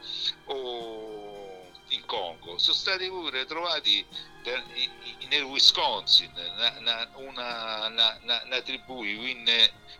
o 0.45 1.24
in 1.95 2.05
Congo, 2.05 2.57
sono 2.57 2.75
stati 2.75 3.07
pure 3.07 3.45
trovati 3.45 4.05
nel 5.29 5.43
Wisconsin, 5.43 6.31
una, 6.35 7.09
una, 7.15 7.87
una, 7.87 8.41
una 8.45 8.61
tribù, 8.61 9.03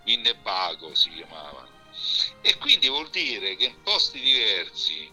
Winnebago 0.04 0.94
si 0.94 1.10
chiamavano. 1.10 1.74
E 2.42 2.58
quindi 2.58 2.88
vuol 2.90 3.10
dire 3.10 3.56
che 3.56 3.66
in 3.66 3.82
posti 3.82 4.20
diversi, 4.20 5.10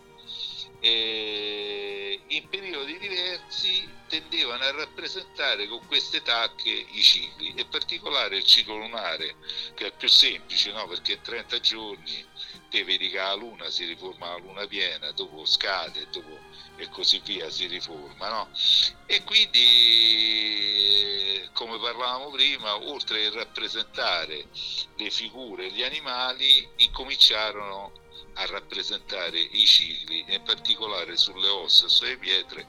eh, 0.82 2.20
in 2.26 2.48
periodi 2.48 2.98
diversi, 2.98 3.88
tendevano 4.08 4.64
a 4.64 4.72
rappresentare 4.72 5.68
con 5.68 5.86
queste 5.86 6.22
tacche 6.22 6.68
i 6.68 7.02
cicli, 7.02 7.54
in 7.56 7.68
particolare 7.68 8.38
il 8.38 8.44
ciclo 8.44 8.76
lunare, 8.76 9.36
che 9.74 9.86
è 9.86 9.92
più 9.92 10.08
semplice, 10.08 10.72
no? 10.72 10.88
perché 10.88 11.12
in 11.12 11.22
30 11.22 11.60
giorni 11.60 12.26
te 12.68 12.82
vedi 12.82 13.10
che 13.10 13.18
la 13.18 13.34
luna 13.34 13.70
si 13.70 13.84
riforma 13.84 14.30
la 14.30 14.38
luna 14.38 14.66
piena, 14.66 15.12
dopo 15.12 15.44
scade, 15.44 16.08
dopo 16.10 16.36
e 16.76 16.88
così 16.88 17.20
via 17.24 17.48
si 17.48 17.66
riforma. 17.66 18.28
No? 18.28 18.48
E 19.06 19.22
quindi, 19.22 19.58
come 21.52 21.78
parlavamo 21.78 22.30
prima, 22.30 22.74
oltre 22.76 23.26
a 23.26 23.30
rappresentare 23.30 24.46
le 24.96 25.10
figure 25.10 25.66
e 25.66 25.70
gli 25.70 25.84
animali, 25.84 26.68
incominciarono 26.78 28.01
a 28.34 28.46
rappresentare 28.46 29.38
i 29.38 29.64
cicli, 29.64 30.24
in 30.28 30.42
particolare 30.42 31.16
sulle 31.16 31.48
ossa, 31.48 31.88
sulle 31.88 32.16
pietre, 32.16 32.66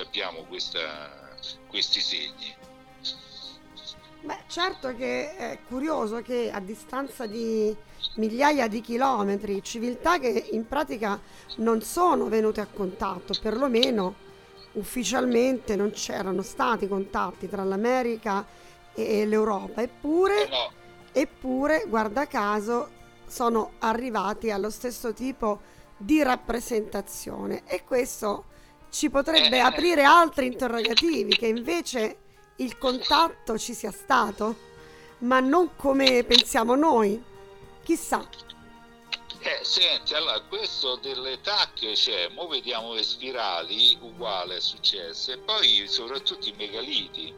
abbiamo 0.00 0.44
questa, 0.44 1.36
questi 1.68 2.00
segni. 2.00 2.54
Beh, 4.24 4.44
certo 4.46 4.94
che 4.94 5.36
è 5.36 5.58
curioso 5.66 6.22
che 6.22 6.50
a 6.52 6.60
distanza 6.60 7.26
di 7.26 7.74
migliaia 8.16 8.68
di 8.68 8.80
chilometri, 8.80 9.62
civiltà 9.64 10.20
che 10.20 10.48
in 10.52 10.66
pratica 10.68 11.20
non 11.56 11.82
sono 11.82 12.28
venute 12.28 12.60
a 12.60 12.66
contatto, 12.66 13.34
perlomeno 13.40 14.30
ufficialmente 14.72 15.74
non 15.74 15.90
c'erano 15.90 16.42
stati 16.42 16.86
contatti 16.86 17.48
tra 17.48 17.64
l'America 17.64 18.46
e 18.94 19.26
l'Europa, 19.26 19.82
eppure, 19.82 20.48
no. 20.48 20.72
eppure 21.10 21.84
guarda 21.88 22.26
caso, 22.26 23.00
sono 23.32 23.72
arrivati 23.78 24.50
allo 24.50 24.68
stesso 24.68 25.14
tipo 25.14 25.60
di 25.96 26.22
rappresentazione 26.22 27.62
e 27.64 27.82
questo 27.82 28.44
ci 28.90 29.08
potrebbe 29.08 29.56
eh. 29.56 29.60
aprire 29.60 30.04
altri 30.04 30.46
interrogativi 30.46 31.34
che 31.34 31.46
invece 31.46 32.18
il 32.56 32.76
contatto 32.76 33.56
ci 33.56 33.72
sia 33.72 33.90
stato, 33.90 34.54
ma 35.20 35.40
non 35.40 35.76
come 35.76 36.24
pensiamo 36.24 36.74
noi. 36.74 37.20
Chissà. 37.82 38.22
Eh, 39.40 39.64
senti, 39.64 40.12
allora 40.12 40.40
questo 40.42 40.96
delle 40.96 41.40
tacche 41.40 41.92
c'è, 41.92 42.28
mo 42.28 42.46
vediamo 42.48 42.92
le 42.92 43.02
spirali, 43.02 43.96
uguale 44.02 44.56
è 44.56 44.60
successo, 44.60 45.32
e 45.32 45.38
poi 45.38 45.86
soprattutto 45.88 46.48
i 46.48 46.54
megaliti. 46.56 47.34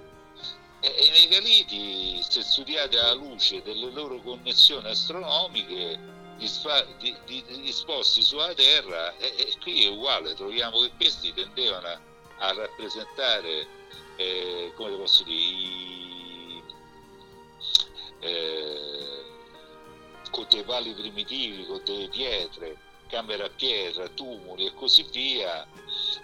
E, 0.84 1.04
i 1.06 1.10
megaliti, 1.10 2.22
se 2.28 2.42
studiate 2.42 2.98
alla 2.98 3.14
luce 3.14 3.62
delle 3.62 3.90
loro 3.90 4.20
connessioni 4.20 4.86
astronomiche, 4.90 5.98
disposti 6.36 8.20
sulla 8.20 8.52
Terra, 8.52 9.16
e, 9.16 9.34
e, 9.38 9.54
qui 9.62 9.86
è 9.86 9.88
uguale, 9.88 10.34
troviamo 10.34 10.80
che 10.80 10.90
questi 10.96 11.32
tendevano 11.32 11.86
a, 11.86 11.98
a 12.36 12.52
rappresentare 12.52 13.66
eh, 14.16 14.72
come 14.76 14.94
posso 14.96 15.22
dire, 15.24 15.38
i, 15.38 16.62
eh, 18.20 19.24
con 20.30 20.46
dei 20.50 20.64
pali 20.64 20.92
primitivi, 20.92 21.64
con 21.64 21.80
delle 21.82 22.08
pietre, 22.08 22.76
camere 23.08 23.44
a 23.44 23.48
pietra, 23.48 24.06
tumuli 24.08 24.66
e 24.66 24.74
così 24.74 25.02
via, 25.10 25.66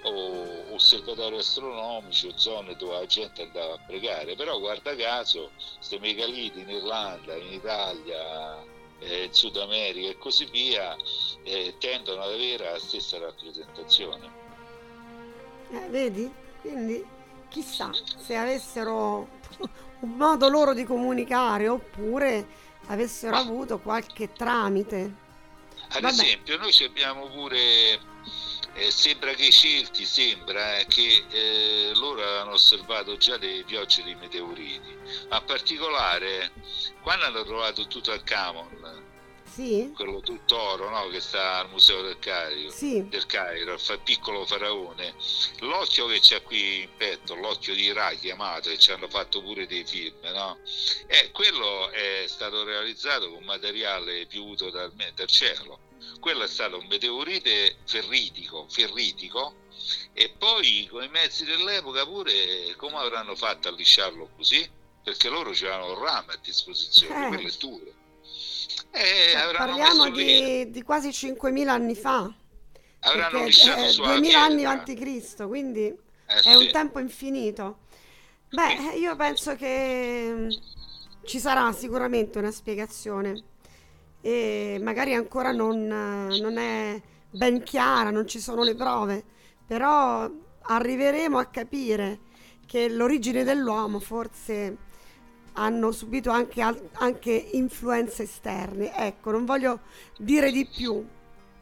o 0.02 0.74
osservatori 0.74 1.36
astronomici 1.36 2.28
o 2.28 2.36
zone 2.36 2.76
dove 2.76 2.94
la 2.94 3.06
gente 3.06 3.42
andava 3.42 3.74
a 3.74 3.80
pregare. 3.86 4.34
Però 4.34 4.58
guarda 4.58 4.94
caso, 4.96 5.50
queste 5.74 5.98
megaliti 5.98 6.60
in 6.60 6.70
Irlanda, 6.70 7.34
in 7.36 7.52
Italia, 7.52 8.62
eh, 9.00 9.24
in 9.24 9.32
Sud 9.32 9.56
America 9.56 10.08
e 10.08 10.18
così 10.18 10.46
via, 10.46 10.96
eh, 11.42 11.74
tendono 11.78 12.22
ad 12.22 12.32
avere 12.32 12.70
la 12.70 12.78
stessa 12.78 13.18
rappresentazione. 13.18 14.38
Eh, 15.70 15.88
vedi? 15.88 16.32
Quindi 16.60 17.04
chissà 17.48 17.90
se 18.18 18.36
avessero 18.36 19.28
un 20.00 20.10
modo 20.16 20.48
loro 20.48 20.74
di 20.74 20.84
comunicare 20.84 21.68
oppure 21.68 22.46
avessero 22.86 23.36
avuto 23.36 23.78
qualche 23.78 24.32
tramite. 24.32 25.28
Ad 25.92 26.02
Vabbè. 26.02 26.12
esempio, 26.12 26.56
noi 26.58 26.72
abbiamo 26.84 27.26
pure, 27.28 27.98
eh, 28.74 28.90
sembra 28.90 29.32
che 29.34 29.46
i 29.46 29.52
Celti, 29.52 30.04
sembra 30.04 30.78
eh, 30.78 30.86
che 30.86 31.24
eh, 31.30 31.92
loro 31.94 32.22
hanno 32.22 32.52
osservato 32.52 33.16
già 33.16 33.36
delle 33.36 33.64
piogge 33.64 34.02
di 34.02 34.14
meteoriti, 34.14 34.96
ma 35.28 35.38
in 35.38 35.44
particolare 35.44 36.52
quando 37.02 37.24
hanno 37.24 37.44
trovato 37.44 37.86
tutto 37.86 38.12
il 38.12 38.22
Camon, 38.22 39.08
sì. 39.44 39.92
quello 39.94 40.20
tutto 40.20 40.56
oro 40.56 40.88
no? 40.88 41.08
che 41.08 41.20
sta 41.20 41.58
al 41.58 41.70
Museo 41.70 42.02
del 42.02 42.18
Cairo, 42.18 42.70
sì. 42.70 43.06
del 43.08 43.26
Cairo, 43.26 43.74
il 43.74 44.00
piccolo 44.04 44.46
faraone, 44.46 45.14
l'occhio 45.60 46.06
che 46.06 46.20
c'è 46.20 46.42
qui 46.42 46.82
in 46.82 46.88
petto, 46.96 47.34
l'occhio 47.34 47.74
di 47.74 47.92
Ra 47.92 48.12
chiamato, 48.12 48.70
e 48.70 48.78
ci 48.78 48.92
hanno 48.92 49.08
fatto 49.08 49.42
pure 49.42 49.66
dei 49.66 49.84
film, 49.84 50.20
no? 50.32 50.58
eh, 51.06 51.30
quello 51.32 51.90
è 51.90 52.24
stato 52.26 52.64
realizzato 52.64 53.30
con 53.30 53.42
materiale 53.44 54.26
piovuto 54.26 54.70
dal, 54.70 54.92
dal 54.92 55.26
cielo. 55.26 55.88
Quello 56.20 56.44
è 56.44 56.48
stato 56.48 56.78
un 56.78 56.86
meteorite 56.86 57.78
ferritico, 57.84 58.66
ferritico 58.68 59.54
e 60.12 60.34
poi 60.36 60.86
con 60.90 61.02
i 61.02 61.08
mezzi 61.08 61.44
dell'epoca 61.44 62.04
pure 62.04 62.74
come 62.76 62.96
avranno 62.96 63.34
fatto 63.34 63.68
a 63.68 63.72
lisciarlo 63.72 64.30
così? 64.36 64.68
Perché 65.02 65.30
loro 65.30 65.50
c'erano 65.50 65.92
il 65.92 65.98
rame 65.98 66.34
a 66.34 66.38
disposizione, 66.42 67.24
eh. 67.24 67.28
quello 67.28 67.48
è 67.48 67.52
duro. 67.58 67.92
Eh, 68.92 69.30
cioè, 69.32 69.56
parliamo 69.56 70.10
di, 70.10 70.70
di, 70.70 70.82
quasi 70.82 71.08
5.000 71.08 71.68
anni 71.68 71.94
fa. 71.94 72.32
Avranno 73.00 73.44
perché, 73.44 73.74
è 73.74 73.92
2000 73.92 74.42
anni 74.42 74.64
avanti 74.64 74.94
Cristo, 74.94 75.48
quindi 75.48 75.86
eh, 75.86 75.96
è 76.26 76.40
sì. 76.40 76.54
un 76.54 76.68
tempo 76.70 76.98
infinito. 76.98 77.78
Beh, 78.50 78.96
io 78.98 79.16
penso 79.16 79.56
che 79.56 80.32
mm, 80.32 80.48
ci 81.24 81.38
sarà 81.38 81.72
sicuramente 81.72 82.38
una 82.38 82.50
spiegazione 82.50 83.44
e 84.20 84.78
magari 84.82 85.14
ancora 85.14 85.52
non, 85.52 85.86
non 85.86 86.58
è 86.58 87.00
ben 87.30 87.62
chiara, 87.62 88.10
non 88.10 88.26
ci 88.26 88.40
sono 88.40 88.62
le 88.62 88.74
prove, 88.74 89.24
però 89.66 90.28
arriveremo 90.62 91.38
a 91.38 91.46
capire 91.46 92.20
che 92.66 92.88
l'origine 92.88 93.44
dell'uomo 93.44 93.98
forse 93.98 94.88
hanno 95.54 95.90
subito 95.92 96.30
anche, 96.30 96.62
anche 96.92 97.32
influenze 97.52 98.24
esterne. 98.24 98.94
Ecco, 98.94 99.30
non 99.30 99.44
voglio 99.44 99.80
dire 100.18 100.50
di 100.52 100.66
più. 100.66 101.04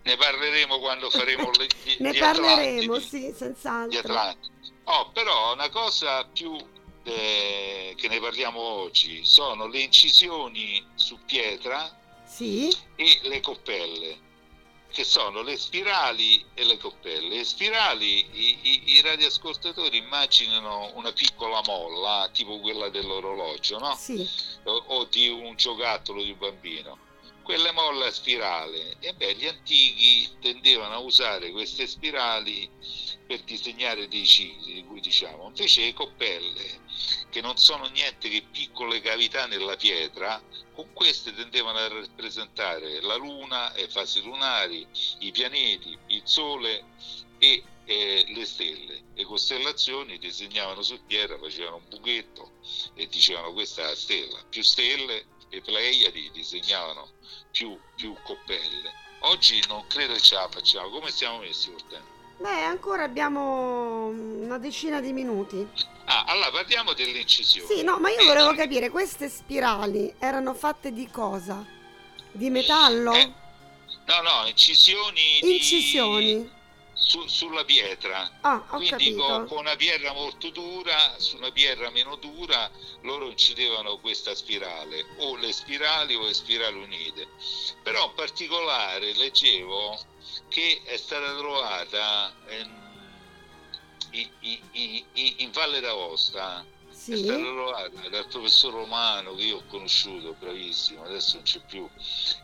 Ne 0.03 0.17
parleremo 0.17 0.79
quando 0.79 1.11
faremo 1.11 1.51
le, 1.59 1.67
gli, 1.67 1.97
ne 2.01 2.13
gli 2.13 2.19
parleremo, 2.19 2.99
sì, 2.99 3.33
senz'altro. 3.35 4.37
Oh, 4.85 5.11
però 5.13 5.53
una 5.53 5.69
cosa 5.69 6.25
più 6.25 6.57
eh, 7.05 7.95
che 7.97 8.09
ne 8.09 8.21
parliamo 8.21 8.59
oggi 8.59 9.25
sono 9.25 9.67
le 9.67 9.81
incisioni 9.81 10.85
su 10.95 11.19
pietra 11.27 11.98
sì. 12.39 12.77
e 12.95 13.19
le 13.23 13.41
coppelle 13.41 14.27
che 14.91 15.05
sono 15.05 15.43
le 15.43 15.57
spirali 15.57 16.45
e 16.55 16.65
le 16.65 16.79
coppelle. 16.79 17.37
Le 17.37 17.45
spirali, 17.45 18.27
i, 18.33 18.59
i, 18.63 18.83
i 18.93 19.01
radioascoltatori 19.03 19.99
immaginano 19.99 20.93
una 20.95 21.13
piccola 21.13 21.61
molla, 21.67 22.29
tipo 22.33 22.59
quella 22.61 22.89
dell'orologio, 22.89 23.79
no? 23.79 23.95
Sì. 23.97 24.27
O, 24.65 24.85
o, 24.87 25.05
di 25.05 25.29
un 25.29 25.55
giocattolo 25.57 26.23
di 26.23 26.31
un 26.31 26.39
bambino. 26.39 26.99
Quelle 27.43 27.71
molle 27.73 28.07
a 28.07 28.11
spirale. 28.11 28.97
E 29.01 29.13
beh, 29.15 29.35
gli 29.35 29.47
antichi 29.47 30.29
tendevano 30.41 30.95
a 30.95 30.99
usare 30.99 31.51
queste 31.51 31.87
spirali 31.87 32.69
per 33.29 33.43
disegnare 33.43 34.09
dei 34.09 34.27
cicli, 34.27 34.73
di 34.73 34.85
cui 34.85 35.01
diciamo. 35.01 35.49
Invece 35.49 35.83
le 35.83 35.93
coppelle, 35.93 36.81
che 37.29 37.43
non 37.43 37.59
sono 37.59 37.87
niente 37.89 38.31
che 38.31 38.43
piccole 38.51 39.03
cavità 39.03 39.47
nella 39.47 39.77
pietra, 39.77 40.43
con 40.73 40.91
queste 40.95 41.35
tendevano 41.35 41.77
a 41.77 41.89
rappresentare 41.89 43.03
la 43.03 43.17
Luna, 43.17 43.71
le 43.75 43.87
fasi 43.91 44.23
lunari, 44.23 44.87
i 45.19 45.31
pianeti, 45.31 45.97
il 46.07 46.23
Sole 46.25 46.85
e 47.39 47.63
eh, 47.85 48.25
le 48.29 48.47
stelle. 48.47 49.03
Le 49.13 49.25
costellazioni 49.25 50.19
disegnavano 50.19 50.81
su 50.81 50.99
pietra, 51.05 51.39
facevano 51.39 51.77
un 51.77 51.89
buchetto 51.91 52.53
e 52.95 53.09
dicevano 53.09 53.53
questa 53.53 53.83
è 53.83 53.85
la 53.89 53.95
stella. 53.95 54.43
Più 54.49 54.63
stelle, 54.63 55.27
le 55.51 55.61
Pleiadi 55.61 56.31
disegnavano 56.33 57.13
più, 57.51 57.79
più 57.95 58.17
coppelle. 58.23 58.91
Oggi 59.21 59.63
non 59.69 59.87
credo 59.87 60.15
che 60.15 60.21
ce 60.21 60.35
la 60.35 60.49
facciamo. 60.49 60.89
Come 60.89 61.11
siamo 61.11 61.41
messi 61.41 61.69
per 61.69 61.83
tempo? 61.83 62.18
Beh, 62.39 62.63
ancora 62.63 63.03
abbiamo 63.03 64.07
una 64.07 64.59
decina 64.59 65.01
di 65.01 65.13
minuti. 65.13 65.67
Ah, 66.05 66.25
allora 66.27 66.51
parliamo 66.51 66.93
dell'incisione. 66.93 67.67
Sì, 67.67 67.83
no, 67.83 67.99
ma 67.99 68.11
io 68.11 68.25
volevo 68.25 68.55
capire, 68.55 68.91
queste 68.91 69.29
spirali 69.29 70.15
erano 70.19 70.55
fatte 70.55 70.93
di 70.93 71.09
cosa? 71.11 71.65
Di 72.31 72.49
metallo? 72.49 73.13
Eh, 73.13 73.25
no, 73.25 74.21
no, 74.23 74.47
incisioni. 74.47 75.41
Incisioni. 75.43 76.43
Di... 76.43 76.51
Su, 77.09 77.27
sulla 77.27 77.65
pietra. 77.65 78.39
Ah, 78.43 78.61
Quindi 78.69 79.15
con, 79.15 79.47
con, 79.47 79.59
una 79.61 79.77
pietra 79.77 80.13
molto 80.13 80.51
dura, 80.51 81.15
su 81.17 81.39
una 81.39 81.51
pietra 81.51 81.89
meno 81.89 82.17
dura, 82.17 82.71
loro 83.01 83.31
incidevano 83.31 83.97
questa 83.97 84.35
spirale, 84.35 85.07
o 85.17 85.35
le 85.37 85.51
spirali 85.51 86.15
o 86.15 86.27
le 86.27 86.35
spirali 86.35 86.77
unite. 86.77 87.29
Però 87.83 88.09
in 88.09 88.15
particolare 88.15 89.15
leggevo 89.15 89.99
che 90.49 90.83
è 90.85 90.99
stata 90.99 91.35
trovata 91.39 92.35
in, 94.11 94.31
in, 94.43 94.61
in, 94.73 95.35
in 95.39 95.51
Valle 95.51 95.81
d'Aosta 95.81 96.63
sì. 96.91 97.13
è 97.13 97.17
stata 97.17 97.39
trovata 97.39 98.09
dal 98.11 98.27
professor 98.27 98.75
Romano 98.75 99.35
che 99.35 99.45
io 99.45 99.57
ho 99.57 99.65
conosciuto, 99.67 100.35
bravissimo, 100.39 101.05
adesso 101.05 101.37
non 101.37 101.45
c'è 101.45 101.61
più. 101.67 101.89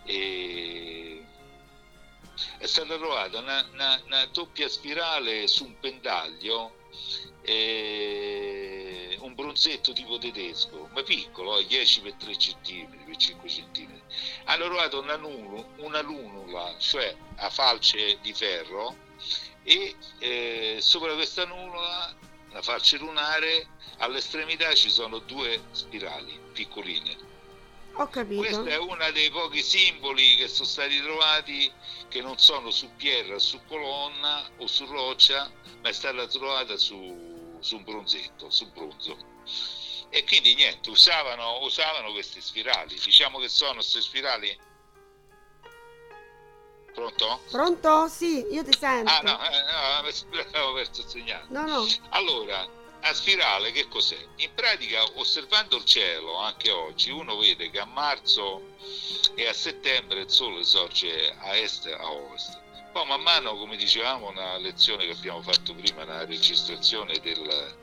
E 0.04 1.22
è 2.58 2.66
stata 2.66 2.96
trovata 2.96 3.38
una, 3.38 3.66
una, 3.72 4.00
una 4.04 4.26
doppia 4.26 4.68
spirale 4.68 5.46
su 5.46 5.64
un 5.64 5.78
pendaglio, 5.78 6.76
eh, 7.42 9.16
un 9.20 9.34
bronzetto 9.34 9.92
tipo 9.92 10.18
tedesco, 10.18 10.88
ma 10.92 11.02
piccolo, 11.02 11.60
10 11.62 12.00
x 12.00 12.16
3 12.16 12.36
cm, 12.36 13.04
per 13.04 13.16
5 13.16 13.48
cm. 13.48 14.00
Hanno 14.44 14.64
trovato 14.64 15.00
una, 15.00 15.16
nulu, 15.16 15.64
una 15.78 16.00
lunula, 16.00 16.76
cioè 16.78 17.14
a 17.36 17.50
falce 17.50 18.18
di 18.20 18.32
ferro, 18.32 18.96
e 19.62 19.94
eh, 20.18 20.78
sopra 20.80 21.14
questa 21.14 21.44
lunula, 21.44 22.14
la 22.50 22.62
falce 22.62 22.98
lunare, 22.98 23.68
all'estremità 23.98 24.74
ci 24.74 24.90
sono 24.90 25.18
due 25.18 25.62
spirali 25.72 26.38
piccoline 26.52 27.32
ho 27.94 28.08
capito. 28.08 28.40
Questo 28.40 28.64
è 28.64 28.76
uno 28.76 29.10
dei 29.12 29.30
pochi 29.30 29.62
simboli 29.62 30.36
che 30.36 30.48
sono 30.48 30.68
stati 30.68 31.00
trovati 31.00 31.72
che 32.08 32.20
non 32.20 32.38
sono 32.38 32.70
su 32.70 32.90
pietra, 32.96 33.38
su 33.38 33.60
colonna 33.66 34.48
o 34.58 34.66
su 34.66 34.86
roccia, 34.86 35.50
ma 35.82 35.88
è 35.88 35.92
stata 35.92 36.26
trovata 36.26 36.76
su, 36.76 37.58
su 37.60 37.76
un 37.76 37.84
bronzetto, 37.84 38.50
su 38.50 38.70
bronzo. 38.72 39.16
E 40.10 40.24
quindi 40.24 40.54
niente, 40.54 40.90
usavano, 40.90 41.60
usavano 41.62 42.12
questi 42.12 42.40
spirali. 42.40 42.98
Diciamo 43.02 43.38
che 43.38 43.48
sono 43.48 43.74
queste 43.74 44.00
spirali 44.00 44.56
Pronto? 46.94 47.40
Pronto? 47.50 48.06
Sì, 48.08 48.46
io 48.52 48.62
ti 48.62 48.76
sento. 48.78 49.10
Ah 49.10 49.20
no, 49.22 49.32
eh, 49.44 49.62
no 49.62 50.46
avevo 50.52 50.74
perso 50.74 51.00
il 51.00 51.06
segnale. 51.08 51.44
No, 51.48 51.66
no. 51.66 51.86
Allora, 52.10 52.64
a 53.06 53.12
spirale 53.12 53.70
che 53.70 53.86
cos'è? 53.86 54.16
In 54.36 54.54
pratica 54.54 55.04
osservando 55.16 55.76
il 55.76 55.84
cielo 55.84 56.38
anche 56.38 56.70
oggi 56.70 57.10
uno 57.10 57.36
vede 57.36 57.68
che 57.68 57.78
a 57.78 57.84
marzo 57.84 58.76
e 59.34 59.46
a 59.46 59.52
settembre 59.52 60.20
il 60.20 60.30
sole 60.30 60.64
sorge 60.64 61.34
a 61.38 61.54
est 61.54 61.86
e 61.86 61.92
a 61.92 62.10
ovest. 62.10 62.62
Poi 62.92 63.06
man 63.06 63.20
mano, 63.20 63.56
come 63.56 63.76
dicevamo, 63.76 64.30
una 64.30 64.56
lezione 64.56 65.04
che 65.04 65.12
abbiamo 65.12 65.42
fatto 65.42 65.74
prima 65.74 66.04
nella 66.04 66.24
registrazione 66.24 67.18
del, 67.18 67.76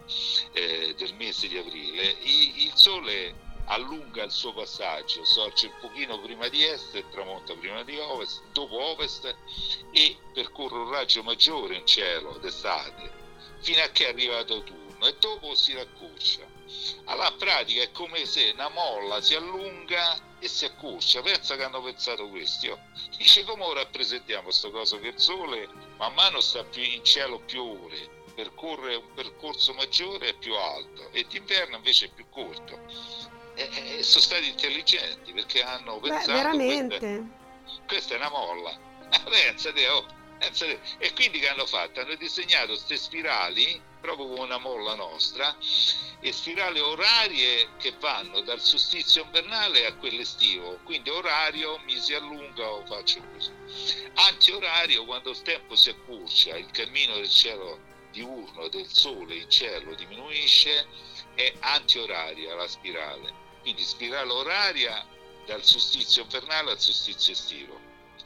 eh, 0.53 0.95
del 0.97 1.13
mese 1.15 1.47
di 1.47 1.57
aprile, 1.57 2.17
il, 2.23 2.71
sole 2.73 3.35
allunga 3.65 4.23
il 4.23 4.31
suo 4.31 4.53
passaggio, 4.53 5.23
sorge 5.23 5.67
un 5.67 5.73
pochino 5.81 6.19
prima 6.19 6.47
di 6.47 6.63
est 6.63 7.03
tramonta 7.11 7.53
prima 7.55 7.83
di 7.83 7.95
ovest, 7.99 8.41
dopo 8.53 8.81
ovest 8.81 9.35
e 9.91 10.17
percorre 10.33 10.77
un 10.77 10.89
raggio 10.89 11.21
maggiore 11.21 11.75
in 11.75 11.85
cielo 11.85 12.37
d'estate 12.39 13.19
fino 13.61 13.83
a 13.83 13.89
che 13.89 14.07
è 14.07 14.09
arrivato 14.09 14.63
tu 14.63 14.80
giorno 15.01 15.07
e 15.07 15.15
dopo 15.19 15.55
si 15.55 15.73
raccorcia. 15.73 16.45
Alla 17.05 17.33
pratica 17.37 17.81
è 17.81 17.91
come 17.91 18.25
se 18.25 18.51
una 18.53 18.69
molla 18.69 19.19
si 19.21 19.33
allunga 19.33 20.17
e 20.39 20.47
si 20.47 20.65
accorcia. 20.65 21.21
Pensa 21.21 21.55
che 21.55 21.63
hanno 21.63 21.81
pensato 21.81 22.29
questi. 22.29 22.69
Oh. 22.69 22.79
Dice 23.17 23.43
come 23.43 23.73
rappresentiamo 23.73 24.43
questo 24.43 24.69
coso 24.71 24.99
che 24.99 25.07
il 25.09 25.19
sole 25.19 25.67
man 25.97 26.13
mano 26.13 26.39
sta 26.39 26.63
più 26.63 26.83
in 26.83 27.03
cielo 27.03 27.39
più 27.39 27.63
ore, 27.63 28.09
percorre 28.35 28.95
un 28.95 29.13
percorso 29.13 29.73
maggiore 29.73 30.29
e 30.29 30.33
più 30.35 30.55
alto 30.55 31.09
e 31.11 31.25
d'inverno 31.27 31.77
invece 31.77 32.05
è 32.05 32.09
più 32.09 32.29
corto. 32.29 32.79
E, 33.55 33.97
e 33.97 34.03
sono 34.03 34.23
stati 34.23 34.47
intelligenti 34.47 35.33
perché 35.33 35.63
hanno 35.63 35.99
pensato... 35.99 36.31
Beh, 36.31 36.37
veramente. 36.37 36.97
Questa, 36.99 37.81
questa 37.87 38.13
è 38.13 38.17
una 38.17 38.29
molla. 38.29 38.79
Pensate, 39.29 39.87
oh. 39.87 40.19
E 40.97 41.13
quindi 41.13 41.37
che 41.37 41.49
hanno 41.49 41.67
fatto? 41.67 41.99
Hanno 41.99 42.15
disegnato 42.15 42.69
queste 42.69 42.97
spirali 42.97 43.79
proprio 44.01 44.27
come 44.27 44.41
una 44.41 44.57
molla 44.57 44.95
nostra, 44.95 45.55
e 46.19 46.31
spirali 46.31 46.79
orarie 46.79 47.69
che 47.77 47.93
vanno 47.99 48.41
dal 48.41 48.59
solstizio 48.59 49.23
invernale 49.23 49.85
a 49.85 49.95
quello 49.95 50.21
estivo, 50.21 50.79
quindi 50.83 51.09
orario 51.09 51.79
mi 51.85 51.99
si 51.99 52.13
allunga 52.13 52.69
o 52.69 52.85
faccio 52.85 53.21
così. 53.33 53.51
Antiorario 54.15 55.05
quando 55.05 55.29
il 55.29 55.41
tempo 55.41 55.75
si 55.75 55.89
accorcia, 55.89 56.57
il 56.57 56.69
cammino 56.71 57.15
del 57.15 57.29
cielo 57.29 57.79
diurno 58.11 58.67
del 58.67 58.87
sole 58.87 59.35
in 59.35 59.49
cielo 59.49 59.95
diminuisce, 59.95 60.85
è 61.33 61.53
antioraria 61.59 62.55
la 62.55 62.67
spirale. 62.67 63.33
Quindi 63.61 63.83
spirale 63.83 64.31
oraria 64.31 65.05
dal 65.45 65.63
solstizio 65.63 66.23
invernale 66.23 66.71
al 66.71 66.79
solstizio 66.79 67.33
estivo, 67.33 67.79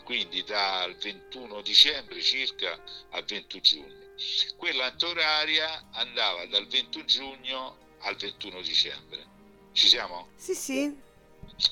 quindi 0.03 0.43
dal 0.43 0.95
21 0.95 1.61
dicembre 1.61 2.21
circa 2.21 2.77
al 3.11 3.23
20 3.23 3.61
giugno 3.61 4.04
quella 4.57 4.85
antoraria 4.85 5.89
andava 5.91 6.45
dal 6.45 6.67
21 6.67 7.05
giugno 7.05 7.77
al 7.99 8.15
21 8.15 8.61
dicembre. 8.61 9.33
Ci 9.73 9.87
siamo? 9.87 10.29
Sì, 10.35 10.53
sì. 10.53 10.97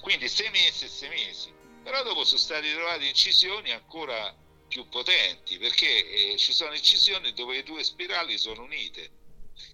Quindi 0.01 0.27
sei 0.27 0.49
mesi 0.49 0.85
e 0.85 0.87
sei 0.87 1.09
mesi. 1.09 1.53
Però 1.83 2.01
dopo 2.03 2.23
sono 2.23 2.39
state 2.39 2.73
trovate 2.73 3.05
incisioni 3.05 3.71
ancora 3.71 4.35
più 4.67 4.87
potenti 4.89 5.57
perché 5.57 6.31
eh, 6.31 6.37
ci 6.37 6.53
sono 6.53 6.73
incisioni 6.73 7.33
dove 7.33 7.55
le 7.55 7.63
due 7.63 7.83
spirali 7.83 8.37
sono 8.37 8.63
unite. 8.63 9.21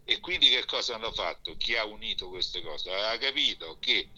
E 0.04 0.20
quindi 0.20 0.50
che 0.50 0.66
cosa 0.66 0.96
hanno 0.96 1.12
fatto? 1.12 1.56
Chi 1.56 1.76
ha 1.76 1.86
unito 1.86 2.30
queste 2.30 2.62
cose? 2.62 2.92
Aveva 2.92 3.18
capito 3.18 3.78
che 3.80 4.10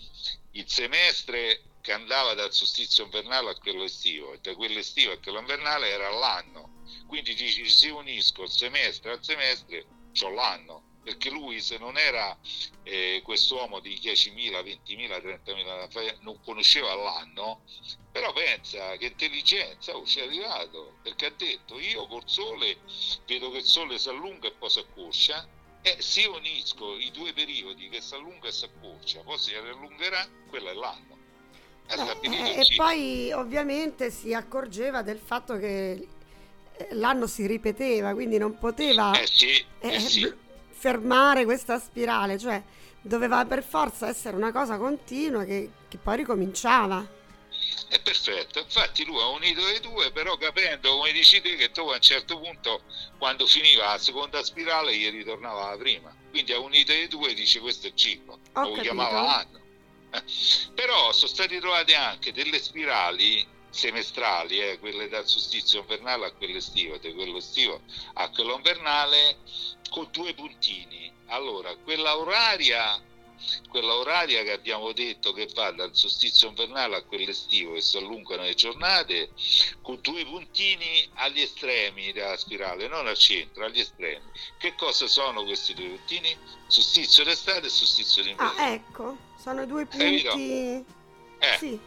il 0.51 0.69
semestre 0.69 1.63
che 1.81 1.91
andava 1.91 2.33
dal 2.33 2.53
solstizio 2.53 3.03
invernale 3.05 3.51
a 3.51 3.55
quello 3.55 3.83
estivo 3.83 4.33
e 4.33 4.39
da 4.39 4.55
quello 4.55 4.79
estivo 4.79 5.13
a 5.13 5.17
quello 5.17 5.39
invernale 5.39 5.89
era 5.89 6.09
l'anno 6.09 6.80
quindi 7.08 7.34
dici 7.34 7.67
si 7.67 7.89
unisco 7.89 8.45
semestre 8.47 9.12
al 9.12 9.23
semestre, 9.23 9.86
c'ho 10.13 10.30
l'anno. 10.30 10.89
Perché 11.04 11.32
lui 11.32 11.62
se 11.62 11.80
non 11.80 11.97
era 11.97 12.38
eh, 12.84 13.21
quest'uomo 13.23 13.80
di 13.80 13.99
10.000, 13.99 14.80
20.000, 14.86 15.41
30.000 15.43 16.17
non 16.21 16.39
conosceva 16.43 16.93
l'anno, 16.93 17.63
però 18.12 18.32
pensa 18.34 18.95
che 18.97 19.08
intelligenza, 19.08 19.95
oh, 19.95 20.06
ci 20.06 20.19
è 20.19 20.25
arrivato, 20.25 20.97
perché 21.01 21.25
ha 21.25 21.34
detto 21.36 21.80
io 21.80 22.06
col 22.06 22.21
sole 22.25 22.77
vedo 23.25 23.49
che 23.49 23.58
il 23.58 23.63
sole 23.63 23.97
si 23.97 24.10
allunga 24.10 24.47
e 24.47 24.51
poi 24.51 24.69
si 24.69 24.77
accorcia, 24.77 25.47
e 25.82 25.97
se 25.99 26.27
unisco 26.27 26.95
i 26.99 27.10
due 27.10 27.34
periodi 27.34 27.89
che 27.89 27.99
si 27.99 28.13
allunga 28.13 28.49
e 28.49 28.51
si 28.51 28.65
accorcia, 28.65 29.21
poi 29.21 29.39
si 29.39 29.56
allungherà, 29.56 30.27
quello 30.49 30.69
è 30.69 30.73
l'anno. 30.73 31.17
Eh, 31.88 32.60
e 32.60 32.75
poi 32.75 33.32
ovviamente 33.34 34.12
si 34.12 34.34
accorgeva 34.34 35.01
del 35.01 35.17
fatto 35.17 35.58
che 35.58 36.08
l'anno 36.91 37.27
si 37.27 37.45
ripeteva, 37.47 38.13
quindi 38.13 38.37
non 38.37 38.57
poteva 38.57 39.19
eh 39.19 39.27
sì, 39.27 39.63
eh, 39.79 39.99
sì. 39.99 40.33
fermare 40.69 41.45
questa 41.45 41.79
spirale, 41.79 42.37
cioè 42.37 42.61
doveva 43.01 43.45
per 43.45 43.63
forza 43.63 44.07
essere 44.07 44.35
una 44.35 44.51
cosa 44.51 44.77
continua 44.77 45.43
che, 45.43 45.69
che 45.87 45.97
poi 45.97 46.17
ricominciava. 46.17 47.19
È 47.87 47.99
perfetto, 48.01 48.59
infatti 48.59 49.03
lui 49.05 49.19
ha 49.19 49.27
unito 49.27 49.65
le 49.65 49.79
due, 49.81 50.11
però 50.11 50.37
capendo, 50.37 50.97
come 50.97 51.11
dici 51.11 51.41
te, 51.41 51.55
che 51.55 51.71
tu 51.71 51.81
a 51.89 51.95
un 51.95 52.01
certo 52.01 52.39
punto, 52.39 52.83
quando 53.17 53.45
finiva 53.45 53.91
la 53.91 53.97
seconda 53.97 54.41
spirale, 54.43 54.95
gli 54.95 55.09
ritornava 55.09 55.71
la 55.71 55.77
prima. 55.77 56.15
Quindi 56.29 56.53
ha 56.53 56.59
unito 56.59 56.93
le 56.93 57.07
due 57.07 57.31
e 57.31 57.33
dice 57.33 57.59
questo 57.59 57.87
è 57.87 57.93
ciclo, 57.93 58.39
Ho 58.53 58.61
lo 58.61 58.67
capito. 58.67 58.81
chiamava 58.81 59.39
anno. 59.39 59.59
Però 60.73 61.11
sono 61.11 61.27
state 61.27 61.59
trovate 61.59 61.93
anche 61.93 62.31
delle 62.31 62.59
spirali 62.59 63.45
semestrali, 63.71 64.60
eh, 64.60 64.79
quelle 64.79 65.07
dal 65.07 65.25
solstizio 65.25 65.79
invernale 65.79 66.27
a 66.27 66.31
quello 66.31 66.57
estivo, 66.57 66.97
da 66.97 67.12
quello 67.13 67.38
estivo 67.38 67.81
a 68.13 68.29
quello 68.29 68.55
invernale, 68.55 69.38
con 69.89 70.07
due 70.12 70.34
puntini. 70.34 71.12
Allora, 71.27 71.73
quella 71.77 72.17
oraria, 72.17 73.01
quella 73.69 73.95
oraria 73.95 74.43
che 74.43 74.51
abbiamo 74.51 74.91
detto 74.91 75.31
che 75.31 75.47
va 75.53 75.71
dal 75.71 75.95
solstizio 75.95 76.49
invernale 76.49 76.97
a 76.97 77.03
quello 77.03 77.29
estivo 77.29 77.75
e 77.75 77.81
si 77.81 77.97
allungano 77.97 78.43
le 78.43 78.53
giornate, 78.53 79.29
con 79.81 79.99
due 80.01 80.25
puntini 80.25 81.10
agli 81.15 81.41
estremi 81.41 82.12
della 82.12 82.38
spirale, 82.38 82.88
non 82.89 83.07
al 83.07 83.17
centro, 83.17 83.65
agli 83.65 83.79
estremi. 83.79 84.29
Che 84.60 84.75
cosa 84.75 85.07
sono 85.07 85.43
questi 85.43 85.73
due 85.73 85.88
puntini? 85.88 86.38
Solstizio 86.67 87.23
d'estate 87.23 87.67
e 87.67 87.69
solstizio 87.69 88.23
d'inverno. 88.23 88.62
Ah, 88.62 88.69
ecco, 88.69 89.17
sono 89.39 89.65
due 89.65 89.86
punti... 89.86 90.99
Eh. 91.43 91.57
Sì. 91.57 91.79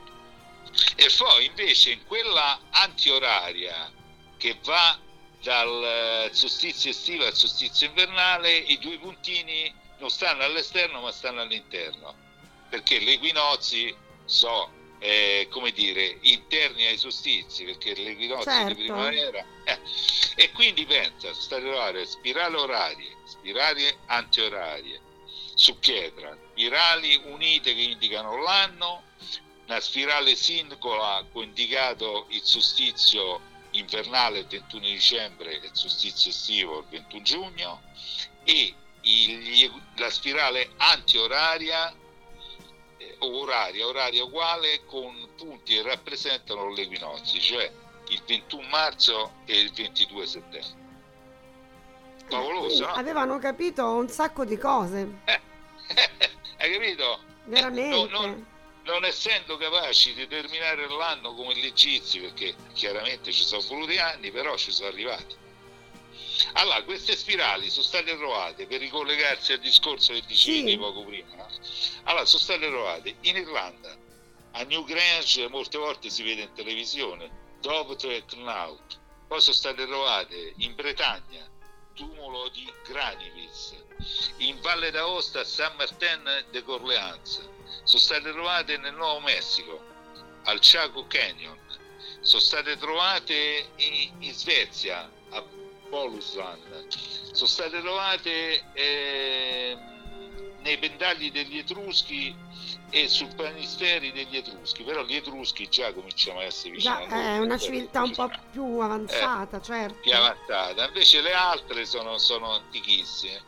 E 0.96 1.11
poi 1.16 1.46
invece 1.46 1.90
in 1.92 2.05
quella 2.07 2.59
antioraria 2.70 3.92
che 4.37 4.59
va 4.64 4.98
dal 5.42 5.85
eh, 5.85 6.31
solstizio 6.33 6.90
estivo 6.90 7.27
al 7.27 7.35
solstizio 7.35 7.87
invernale, 7.87 8.57
i 8.57 8.79
due 8.79 8.98
puntini 8.98 9.72
non 9.98 10.11
stanno 10.11 10.42
all'esterno 10.42 11.00
ma 11.00 11.12
stanno 11.12 11.42
all'interno, 11.42 12.14
perché 12.68 13.00
gli 13.00 13.11
equinozi 13.11 13.94
sono, 14.24 14.72
eh, 14.98 15.46
come 15.50 15.70
dire, 15.70 16.18
interni 16.22 16.87
ai 16.87 16.96
solstizi, 16.96 17.64
perché 17.64 17.94
l'equinozio 17.94 18.50
Certo. 18.50 18.74
di 18.74 18.74
primavera... 18.74 19.44
eh, 19.64 19.81
e 20.37 20.50
quindi 20.50 20.85
pensa, 20.85 21.33
state 21.33 21.68
orarie, 21.68 22.07
spirali 22.07 22.57
orarie, 22.57 23.16
spirali 23.24 23.87
antiorarie, 24.07 25.00
su 25.55 25.79
pietra, 25.79 26.37
spirali 26.50 27.20
unite 27.27 27.74
che 27.74 27.83
indicano 27.83 28.42
l'anno, 28.42 29.03
una 29.66 29.81
spirale 29.81 30.35
singola 30.35 31.24
con 31.33 31.44
indicato 31.44 32.27
il 32.31 32.42
solstizio 32.42 33.40
invernale 33.70 34.40
il 34.40 34.46
21 34.46 34.81
dicembre 34.85 35.53
e 35.61 35.66
il 35.66 35.70
solstizio 35.72 36.31
estivo 36.31 36.79
il 36.81 36.85
21 36.90 37.22
giugno 37.22 37.83
e 38.44 38.74
il- 39.03 39.83
la 39.96 40.11
spirale 40.11 40.70
antioraria 40.77 41.92
eh, 42.98 43.16
o 43.20 43.40
oraria, 43.40 43.87
oraria 43.87 44.22
uguale 44.24 44.85
con 44.87 45.29
punti 45.37 45.74
che 45.74 45.83
rappresentano 45.83 46.70
l'equinozio, 46.72 47.40
cioè 47.40 47.70
il 48.09 48.22
21 48.27 48.68
marzo 48.68 49.33
e 49.46 49.59
il 49.61 49.72
22 49.72 50.27
settembre. 50.27 50.83
Favoloso, 52.29 52.87
no? 52.87 52.92
avevano 52.92 53.38
capito 53.38 53.85
un 53.87 54.09
sacco 54.09 54.44
di 54.44 54.57
cose, 54.57 55.20
Hai 55.27 56.72
capito? 56.72 57.18
veramente. 57.44 57.96
Eh, 57.96 58.09
no, 58.09 58.27
no, 58.27 58.46
non 58.85 59.05
essendo 59.05 59.57
capaci 59.57 60.14
di 60.14 60.27
terminare 60.27 60.88
l'anno 60.88 61.35
come 61.35 61.55
gli 61.55 61.64
egizi, 61.66 62.20
perché 62.20 62.55
chiaramente 62.75 63.33
ci 63.33 63.44
sono 63.44 63.62
voluti 63.66 63.99
anni, 63.99 64.31
però 64.31 64.57
ci 64.57 64.70
sono 64.73 64.88
arrivati. 64.88 65.42
Allora, 66.55 66.83
queste 66.83 67.16
spirali 67.16 67.70
sono 67.70 67.85
state 67.85 68.16
trovate 68.16 68.66
per 68.66 68.81
ricollegarsi 68.81 69.53
al 69.53 69.61
discorso 69.61 70.12
che 70.12 70.23
dicevi 70.27 70.70
Sì. 70.70 70.77
poco 70.77 71.05
prima. 71.05 71.35
no? 71.37 71.49
Allora, 72.05 72.25
sono 72.25 72.42
state 72.42 72.66
trovate 72.66 73.16
in 73.23 73.37
Irlanda, 73.37 73.97
a 74.53 74.62
Newgrange, 74.64 75.49
molte 75.49 75.79
volte 75.79 76.11
si 76.11 76.23
vede 76.23 76.42
in 76.42 76.53
televisione, 76.53 77.42
Dovtre 77.61 78.25
Knaut. 78.27 79.01
Poi 79.27 79.40
sono 79.40 79.55
state 79.55 79.87
trovate 79.87 80.53
in 80.59 80.75
Bretagna, 80.75 81.49
tumulo 81.94 82.49
di 82.49 82.70
Granivis, 82.87 83.75
in 84.38 84.61
Valle 84.61 84.90
d'Aosta 84.90 85.44
San 85.44 85.75
Martin 85.77 86.44
de 86.51 86.62
Corleans, 86.62 87.49
sono 87.83 88.01
state 88.01 88.31
trovate 88.31 88.77
nel 88.79 88.95
Nuovo 88.95 89.21
Messico, 89.21 89.83
al 90.45 90.59
Chaco 90.61 91.07
Canyon, 91.07 91.59
sono 92.21 92.41
state 92.41 92.77
trovate 92.79 93.69
in, 93.77 94.11
in 94.21 94.33
Svezia, 94.33 95.11
a 95.31 95.43
Bolusland, 95.89 96.89
sono 96.89 97.49
state 97.49 97.81
trovate 97.81 98.65
ehm, 98.73 99.93
nei 100.63 100.79
pendagli 100.79 101.31
degli 101.31 101.59
Etruschi 101.59 102.35
e 102.91 103.09
sul 103.09 103.35
planisferi 103.35 104.13
degli 104.13 104.37
Etruschi, 104.37 104.83
però 104.83 105.05
gli 105.05 105.17
Etruschi 105.17 105.69
già 105.69 105.93
cominciamo 105.93 106.39
a 106.39 106.45
essere 106.45 106.75
vicini 106.75 107.09
Già 107.09 107.35
è 107.35 107.39
una 107.39 107.57
eh, 107.57 107.59
civiltà 107.59 108.03
un 108.03 108.13
po' 108.13 108.31
più 108.51 108.79
avanzata, 108.79 109.61
certo. 109.61 109.99
più 110.01 110.15
avanzata, 110.15 110.87
invece 110.87 111.21
le 111.21 111.33
altre 111.33 111.85
sono, 111.85 112.19
sono 112.19 112.53
antichissime. 112.53 113.43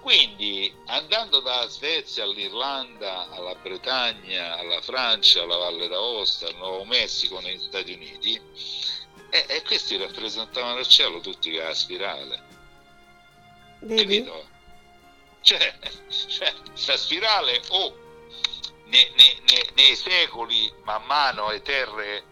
Quindi 0.00 0.72
andando 0.86 1.40
dalla 1.40 1.68
Svezia 1.68 2.24
all'Irlanda, 2.24 3.28
alla 3.30 3.54
Bretagna, 3.54 4.56
alla 4.56 4.80
Francia, 4.80 5.42
alla 5.42 5.56
Valle 5.56 5.88
d'Aosta, 5.88 6.46
al 6.46 6.56
Nuovo 6.56 6.84
Messico, 6.84 7.38
negli 7.40 7.60
Stati 7.60 7.92
Uniti, 7.92 8.40
e, 9.30 9.44
e 9.46 9.62
questi 9.62 9.96
rappresentavano 9.96 10.78
al 10.78 10.86
cielo 10.86 11.20
tutti 11.20 11.52
la 11.52 11.74
spirale, 11.74 12.42
Vedi? 13.80 14.02
capito? 14.24 14.48
Cioè, 15.42 15.78
cioè, 16.28 16.52
sta 16.72 16.96
spirale 16.96 17.60
o 17.68 17.94
ne- 18.86 19.10
ne- 19.16 19.38
ne- 19.48 19.70
nei 19.74 19.94
secoli, 19.96 20.72
man 20.84 21.04
mano, 21.04 21.50
le 21.50 21.60
terre, 21.62 22.24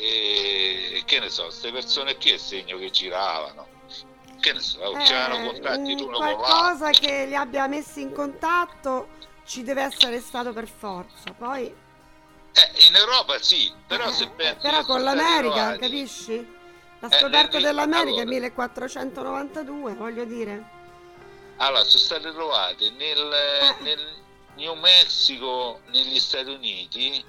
eh, 0.00 1.02
che 1.06 1.20
ne 1.20 1.30
so, 1.30 1.44
queste 1.44 1.70
persone 1.70 2.16
qui 2.16 2.32
è 2.32 2.36
segno 2.36 2.78
che 2.78 2.90
giravano. 2.90 3.74
Che 4.40 4.52
ne 4.52 4.60
so, 4.60 4.92
c'erano 5.04 5.42
Eh, 5.42 5.52
contatti 5.52 5.94
mm, 5.94 5.98
l'uno 5.98 6.18
con 6.18 6.26
l'altro. 6.26 6.36
qualcosa 6.44 6.90
che 6.90 7.26
li 7.26 7.34
abbia 7.34 7.66
messi 7.66 8.00
in 8.02 8.12
contatto 8.12 9.08
ci 9.44 9.62
deve 9.62 9.82
essere 9.82 10.20
stato 10.20 10.52
per 10.52 10.68
forza. 10.68 11.32
Poi, 11.36 11.64
Eh, 12.58 12.86
in 12.88 12.94
Europa 12.96 13.38
sì, 13.38 13.72
però 13.86 14.10
se 14.10 14.24
eh, 14.24 14.28
pensi 14.30 14.60
però 14.62 14.82
con 14.84 15.02
l'America, 15.02 15.54
trovati- 15.54 15.78
capisci? 15.78 16.54
La 17.00 17.08
Eh, 17.08 17.18
scoperta 17.18 17.58
le- 17.58 17.64
dell'America 17.64 18.18
è 18.18 18.22
allora. 18.22 18.30
1492, 18.30 19.94
voglio 19.94 20.24
dire. 20.24 20.64
Allora, 21.58 21.84
sono 21.84 21.98
state 21.98 22.32
trovate 22.32 22.90
nel, 22.90 23.32
Eh. 23.32 23.82
nel 23.82 24.14
New 24.56 24.74
Mexico, 24.74 25.80
negli 25.90 26.18
Stati 26.18 26.50
Uniti, 26.50 27.22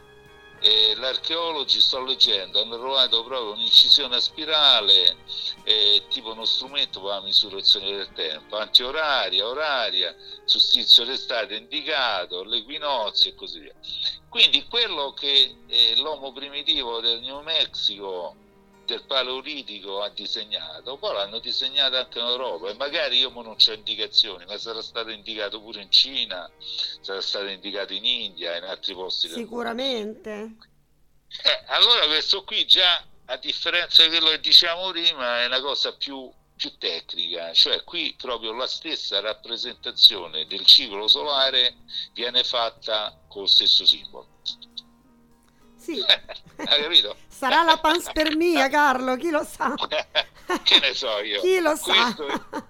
eh, 0.60 0.96
l'archeologi, 0.96 1.80
sto 1.80 2.04
leggendo, 2.04 2.62
hanno 2.62 2.78
trovato 2.78 3.24
proprio 3.24 3.52
un'incisione 3.54 4.16
a 4.16 4.20
spirale, 4.20 5.18
eh, 5.64 6.04
tipo 6.10 6.32
uno 6.32 6.46
strumento 6.46 7.02
per 7.02 7.12
la 7.12 7.22
misurazione 7.22 7.92
del 7.92 8.12
tempo, 8.14 8.58
antioraria, 8.58 9.48
oraria, 9.48 10.16
solstizio 10.46 11.06
d'estate 11.06 11.56
indicato, 11.56 12.44
l'equinozio 12.44 13.32
e 13.32 13.36
così 13.36 13.60
via. 13.60 13.76
Quindi 14.30 14.66
quello 14.68 15.14
che 15.14 15.58
eh, 15.68 15.96
l'uomo 15.98 16.32
primitivo 16.32 17.00
del 17.00 17.22
New 17.22 17.42
Mexico 17.42 18.36
del 18.88 19.04
Paleolitico 19.04 20.02
ha 20.02 20.10
disegnato, 20.10 20.96
poi 20.96 21.14
l'hanno 21.14 21.40
disegnato 21.40 21.98
anche 21.98 22.20
in 22.20 22.26
Europa 22.26 22.70
e 22.70 22.74
magari 22.76 23.20
io 23.20 23.30
mo 23.30 23.42
non 23.42 23.58
c'ho 23.58 23.74
indicazioni, 23.74 24.46
ma 24.46 24.58
sarà 24.58 24.82
stato 24.82 25.10
indicato 25.10 25.62
pure 25.62 25.82
in 25.82 25.92
Cina, 25.92 26.50
sarà 27.02 27.20
stato 27.20 27.48
indicato 27.48 27.92
in 27.92 28.06
India 28.06 28.56
e 28.56 28.60
in 28.60 28.64
altri 28.64 28.94
posti. 28.94 29.28
Sicuramente. 29.28 30.56
Eh, 31.44 31.64
allora 31.68 32.08
questo 32.08 32.46
qui 32.46 32.66
già, 32.66 33.04
a 33.26 33.36
differenza 33.36 34.04
di 34.04 34.10
quello 34.10 34.30
che 34.30 34.40
diciamo 34.40 34.90
prima, 34.92 35.42
è 35.42 35.46
una 35.48 35.60
cosa 35.60 35.94
più, 35.94 36.32
più 36.56 36.78
tecnica, 36.78 37.52
cioè 37.54 37.84
qui 37.84 38.16
proprio 38.18 38.54
la 38.54 38.68
stessa 38.68 39.20
rappresentazione 39.20 40.48
del 40.48 40.66
ciclo 40.66 41.10
solare 41.10 41.76
viene 42.14 42.46
fatta 42.46 43.20
con 43.28 43.42
lo 43.42 43.48
stesso 43.48 43.86
simbolo. 43.86 44.36
Sì. 45.88 46.04
Hai 46.58 46.82
capito? 46.82 47.16
Sarà 47.30 47.64
la 47.64 47.78
panspermia, 47.78 48.68
Carlo, 48.68 49.16
chi 49.16 49.30
lo 49.30 49.46
sa? 49.46 49.74
che 50.64 50.80
ne 50.82 50.94
so 50.94 51.20
io. 51.20 51.40
Chi 51.40 51.60
lo 51.62 51.78
sa? 51.78 52.14
Questo 52.14 52.28
è- 52.28 52.64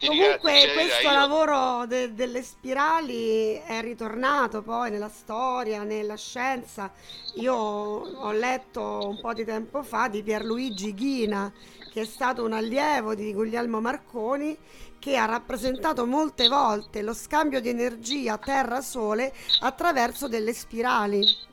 Comunque 0.06 0.60
cioè, 0.60 0.72
questo 0.74 1.08
io... 1.08 1.12
lavoro 1.12 1.84
de- 1.86 2.14
delle 2.14 2.42
spirali 2.42 3.54
è 3.66 3.80
ritornato 3.82 4.62
poi 4.62 4.90
nella 4.90 5.10
storia, 5.10 5.82
nella 5.82 6.16
scienza. 6.16 6.90
Io 7.34 7.54
ho 7.54 8.32
letto 8.32 9.08
un 9.08 9.20
po' 9.20 9.34
di 9.34 9.44
tempo 9.44 9.82
fa 9.82 10.08
di 10.08 10.22
Pierluigi 10.22 10.94
Ghina, 10.94 11.52
che 11.92 12.02
è 12.02 12.04
stato 12.06 12.44
un 12.44 12.52
allievo 12.52 13.14
di 13.14 13.34
Guglielmo 13.34 13.80
Marconi, 13.80 14.56
che 15.00 15.16
ha 15.16 15.24
rappresentato 15.26 16.06
molte 16.06 16.48
volte 16.48 17.02
lo 17.02 17.12
scambio 17.12 17.60
di 17.60 17.68
energia 17.68 18.38
Terra-Sole 18.38 19.34
attraverso 19.60 20.28
delle 20.28 20.52
spirali. 20.54 21.46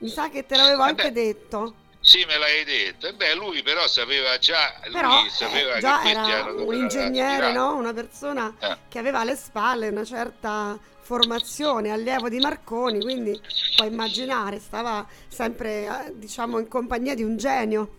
Mi 0.00 0.08
sa 0.08 0.28
che 0.28 0.44
te 0.44 0.56
l'avevo 0.56 0.84
eh 0.84 0.88
anche 0.88 1.12
detto. 1.12 1.74
Sì, 2.00 2.24
me 2.24 2.38
l'hai 2.38 2.64
detto. 2.64 3.12
beh, 3.12 3.34
lui 3.34 3.62
però 3.62 3.86
sapeva 3.86 4.38
già, 4.38 4.80
però, 4.90 5.20
lui 5.20 5.28
sapeva 5.28 5.74
eh, 5.74 5.80
già 5.80 6.02
era 6.02 6.44
un 6.50 6.74
ingegnere, 6.74 7.52
no? 7.52 7.76
una 7.76 7.92
persona 7.92 8.54
eh. 8.58 8.76
che 8.88 8.98
aveva 8.98 9.20
alle 9.20 9.36
spalle 9.36 9.88
una 9.88 10.04
certa 10.04 10.78
formazione, 11.02 11.90
allievo 11.90 12.30
di 12.30 12.38
Marconi, 12.38 13.00
quindi 13.00 13.38
puoi 13.76 13.88
immaginare, 13.88 14.60
stava 14.60 15.06
sempre 15.28 16.06
eh, 16.06 16.12
diciamo 16.14 16.58
in 16.58 16.68
compagnia 16.68 17.14
di 17.14 17.22
un 17.22 17.36
genio. 17.36 17.98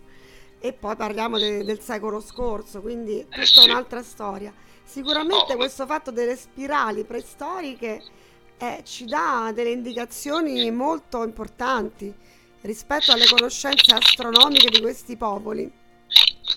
E 0.58 0.72
poi 0.72 0.96
parliamo 0.96 1.38
de- 1.38 1.62
del 1.64 1.80
secolo 1.80 2.20
scorso, 2.20 2.80
quindi 2.80 3.20
eh, 3.20 3.24
tutta 3.24 3.40
eh 3.40 3.46
sì. 3.46 3.70
un'altra 3.70 4.02
storia. 4.02 4.52
Sicuramente 4.82 5.52
oh. 5.52 5.56
questo 5.56 5.86
fatto 5.86 6.10
delle 6.10 6.36
spirali 6.36 7.04
preistoriche 7.04 8.02
eh, 8.62 8.84
ci 8.84 9.06
dà 9.06 9.50
delle 9.52 9.70
indicazioni 9.70 10.70
molto 10.70 11.24
importanti 11.24 12.14
rispetto 12.60 13.10
alle 13.10 13.26
conoscenze 13.26 13.92
astronomiche 13.92 14.70
di 14.70 14.80
questi 14.80 15.16
popoli. 15.16 15.68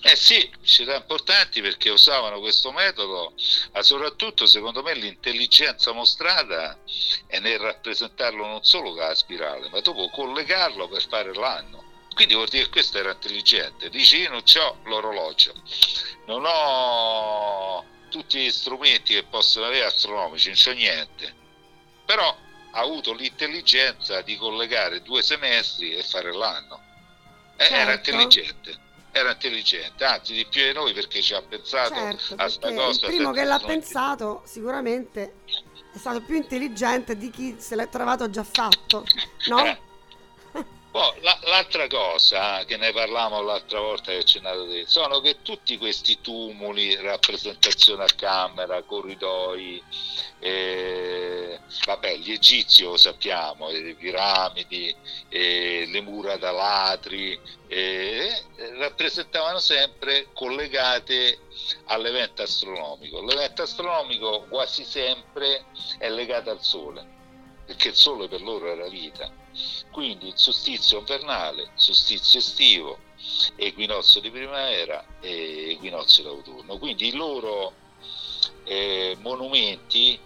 Eh 0.02 0.14
sì, 0.14 0.48
città 0.62 0.94
importanti 0.94 1.60
perché 1.60 1.90
usavano 1.90 2.38
questo 2.38 2.70
metodo, 2.70 3.34
ma 3.72 3.82
soprattutto 3.82 4.46
secondo 4.46 4.82
me 4.84 4.94
l'intelligenza 4.94 5.90
mostrata 5.90 6.78
è 7.26 7.40
nel 7.40 7.58
rappresentarlo 7.58 8.46
non 8.46 8.62
solo 8.62 8.90
con 8.90 8.98
la 8.98 9.14
spirale, 9.16 9.68
ma 9.70 9.80
dopo 9.80 10.08
collegarlo 10.10 10.86
per 10.86 11.04
fare 11.08 11.34
l'anno. 11.34 11.82
Quindi 12.14 12.34
vuol 12.34 12.46
dire 12.48 12.64
che 12.64 12.70
questo 12.70 12.98
era 12.98 13.10
intelligente. 13.10 13.88
Dici 13.90 14.18
io 14.18 14.30
non 14.30 14.42
ho 14.58 14.78
l'orologio, 14.84 15.52
non 16.26 16.44
ho 16.46 17.84
tutti 18.10 18.38
gli 18.38 18.50
strumenti 18.50 19.14
che 19.14 19.24
possono 19.24 19.66
avere 19.66 19.86
astronomici, 19.86 20.46
non 20.46 20.56
c'è 20.56 20.74
niente. 20.74 21.44
Però 22.06 22.36
ha 22.70 22.80
avuto 22.80 23.12
l'intelligenza 23.12 24.22
di 24.22 24.36
collegare 24.36 25.02
due 25.02 25.22
semestri 25.22 25.92
e 25.92 26.02
fare 26.02 26.32
l'anno. 26.32 26.80
Eh, 27.56 27.64
certo. 27.64 27.74
Era 27.74 27.92
intelligente, 27.92 28.78
era 29.12 29.30
intelligente, 29.32 30.04
anzi 30.04 30.34
di 30.34 30.46
più 30.46 30.62
di 30.62 30.72
noi 30.72 30.92
perché 30.92 31.20
ci 31.20 31.34
ha 31.34 31.42
pensato 31.42 31.94
certo, 31.94 32.34
a 32.36 32.48
sta 32.48 32.72
cosa. 32.72 33.06
Il 33.06 33.14
primo 33.14 33.32
che 33.32 33.44
l'ha 33.44 33.58
pensato 33.58 34.42
sicuramente 34.44 35.34
è 35.92 35.98
stato 35.98 36.20
più 36.22 36.36
intelligente 36.36 37.16
di 37.16 37.30
chi 37.30 37.56
se 37.58 37.76
l'è 37.76 37.88
trovato 37.88 38.30
già 38.30 38.44
fatto, 38.44 39.04
no? 39.48 39.84
Eh. 40.96 40.98
Poi, 40.98 41.20
la, 41.20 41.38
l'altra 41.42 41.86
cosa 41.88 42.64
che 42.64 42.78
ne 42.78 42.90
parlavamo 42.90 43.42
l'altra 43.42 43.80
volta 43.80 44.12
che 44.12 44.24
ci 44.24 44.38
andato 44.38 44.64
detto 44.64 44.88
sono 44.88 45.20
che 45.20 45.42
tutti 45.42 45.76
questi 45.76 46.20
tumuli, 46.22 46.96
rappresentazione 46.96 48.04
a 48.04 48.14
camera, 48.16 48.82
corridoi, 48.82 49.82
eh, 50.38 51.60
vabbè, 51.84 52.16
gli 52.16 52.32
egizi 52.32 52.84
lo 52.84 52.96
sappiamo, 52.96 53.68
le 53.68 53.94
piramidi, 53.94 54.94
eh, 55.28 55.84
le 55.86 56.00
mura 56.00 56.36
da 56.36 56.50
latri, 56.50 57.38
eh, 57.68 58.42
rappresentavano 58.78 59.58
sempre 59.58 60.28
collegate 60.32 61.40
all'evento 61.86 62.40
astronomico. 62.40 63.22
L'evento 63.22 63.62
astronomico 63.62 64.46
quasi 64.48 64.84
sempre 64.84 65.66
è 65.98 66.08
legato 66.08 66.48
al 66.48 66.62
Sole, 66.62 67.06
perché 67.66 67.88
il 67.88 67.96
Sole 67.96 68.28
per 68.28 68.40
loro 68.40 68.70
era 68.70 68.88
vita 68.88 69.44
quindi 69.90 70.28
il 70.28 70.98
invernale, 70.98 71.70
solstizio 71.74 72.38
estivo, 72.38 72.98
equinozio 73.56 74.20
di 74.20 74.30
primavera 74.30 75.04
e 75.20 75.72
equinozio 75.72 76.22
d'autunno. 76.22 76.78
Quindi 76.78 77.08
i 77.08 77.12
loro 77.12 77.72
eh, 78.64 79.16
monumenti 79.20 80.18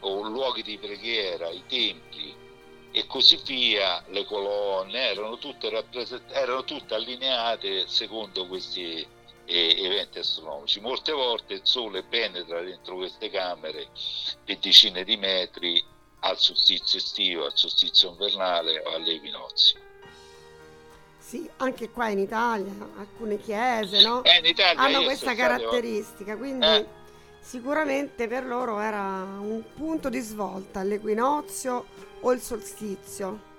o 0.00 0.22
luoghi 0.22 0.62
di 0.62 0.78
preghiera, 0.78 1.48
i 1.48 1.62
templi 1.66 2.34
e 2.92 3.06
così 3.06 3.38
via, 3.44 4.02
le 4.08 4.24
colonne 4.24 4.98
erano 4.98 5.36
tutte, 5.38 5.68
rappresent- 5.68 6.30
erano 6.32 6.64
tutte 6.64 6.94
allineate 6.94 7.86
secondo 7.88 8.46
questi 8.46 9.06
eh, 9.44 9.76
eventi 9.78 10.18
astronomici. 10.18 10.80
Molte 10.80 11.12
volte 11.12 11.54
il 11.54 11.60
Sole 11.64 12.04
penetra 12.04 12.62
dentro 12.62 12.96
queste 12.96 13.28
camere 13.30 13.88
per 14.44 14.58
decine 14.58 15.04
di 15.04 15.16
metri 15.16 15.84
al 16.20 16.38
solstizio 16.38 16.98
estivo, 16.98 17.44
al 17.44 17.52
solstizio 17.54 18.10
invernale 18.10 18.80
o 18.84 18.94
alle 18.94 19.14
equinozi. 19.14 19.84
Sì, 21.18 21.48
anche 21.56 21.90
qua 21.90 22.08
in 22.08 22.20
Italia 22.20 22.72
alcune 22.98 23.40
chiese 23.40 24.00
no? 24.00 24.22
eh, 24.22 24.54
hanno 24.76 25.02
questa 25.02 25.34
caratteristica, 25.34 26.36
stato... 26.36 26.38
quindi 26.38 26.66
eh. 26.66 26.86
sicuramente 27.40 28.28
per 28.28 28.44
loro 28.44 28.78
era 28.78 29.24
un 29.40 29.60
punto 29.74 30.08
di 30.08 30.20
svolta 30.20 30.84
l'equinozio 30.84 31.86
o 32.20 32.32
il 32.32 32.40
solstizio. 32.40 33.54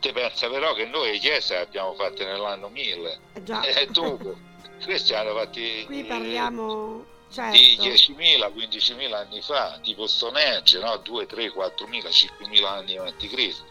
Ti 0.00 0.10
pensa 0.10 0.48
però 0.48 0.72
che 0.72 0.86
noi 0.86 1.18
chiese 1.18 1.54
le 1.54 1.60
abbiamo 1.60 1.92
fatte 1.94 2.24
nell'anno 2.24 2.68
1000 2.68 3.20
eh 3.34 3.42
già. 3.42 3.60
e 3.62 3.82
eh, 3.82 3.86
dopo 3.86 4.34
questi 4.82 5.14
hanno 5.14 5.34
fatti 5.34 5.84
qui 5.86 6.04
parliamo 6.04 7.04
certo. 7.32 7.56
di 7.56 7.76
10.000, 7.78 8.52
15.000 8.54 9.14
anni 9.14 9.40
fa, 9.40 9.78
tipo 9.82 10.06
Stonehenge, 10.06 10.78
no? 10.78 10.96
2, 10.98 11.26
3, 11.26 11.52
4.000, 11.52 12.08
5.000 12.40 12.64
anni 12.64 12.96
avanti 12.96 13.28
Cristo. 13.28 13.64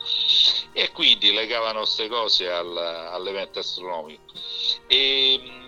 E 0.73 0.91
quindi 0.91 1.31
legavano 1.31 1.79
queste 1.79 2.07
cose 2.07 2.49
al, 2.49 2.75
all'evento 2.75 3.59
astronomico. 3.59 4.23
E 4.87 5.61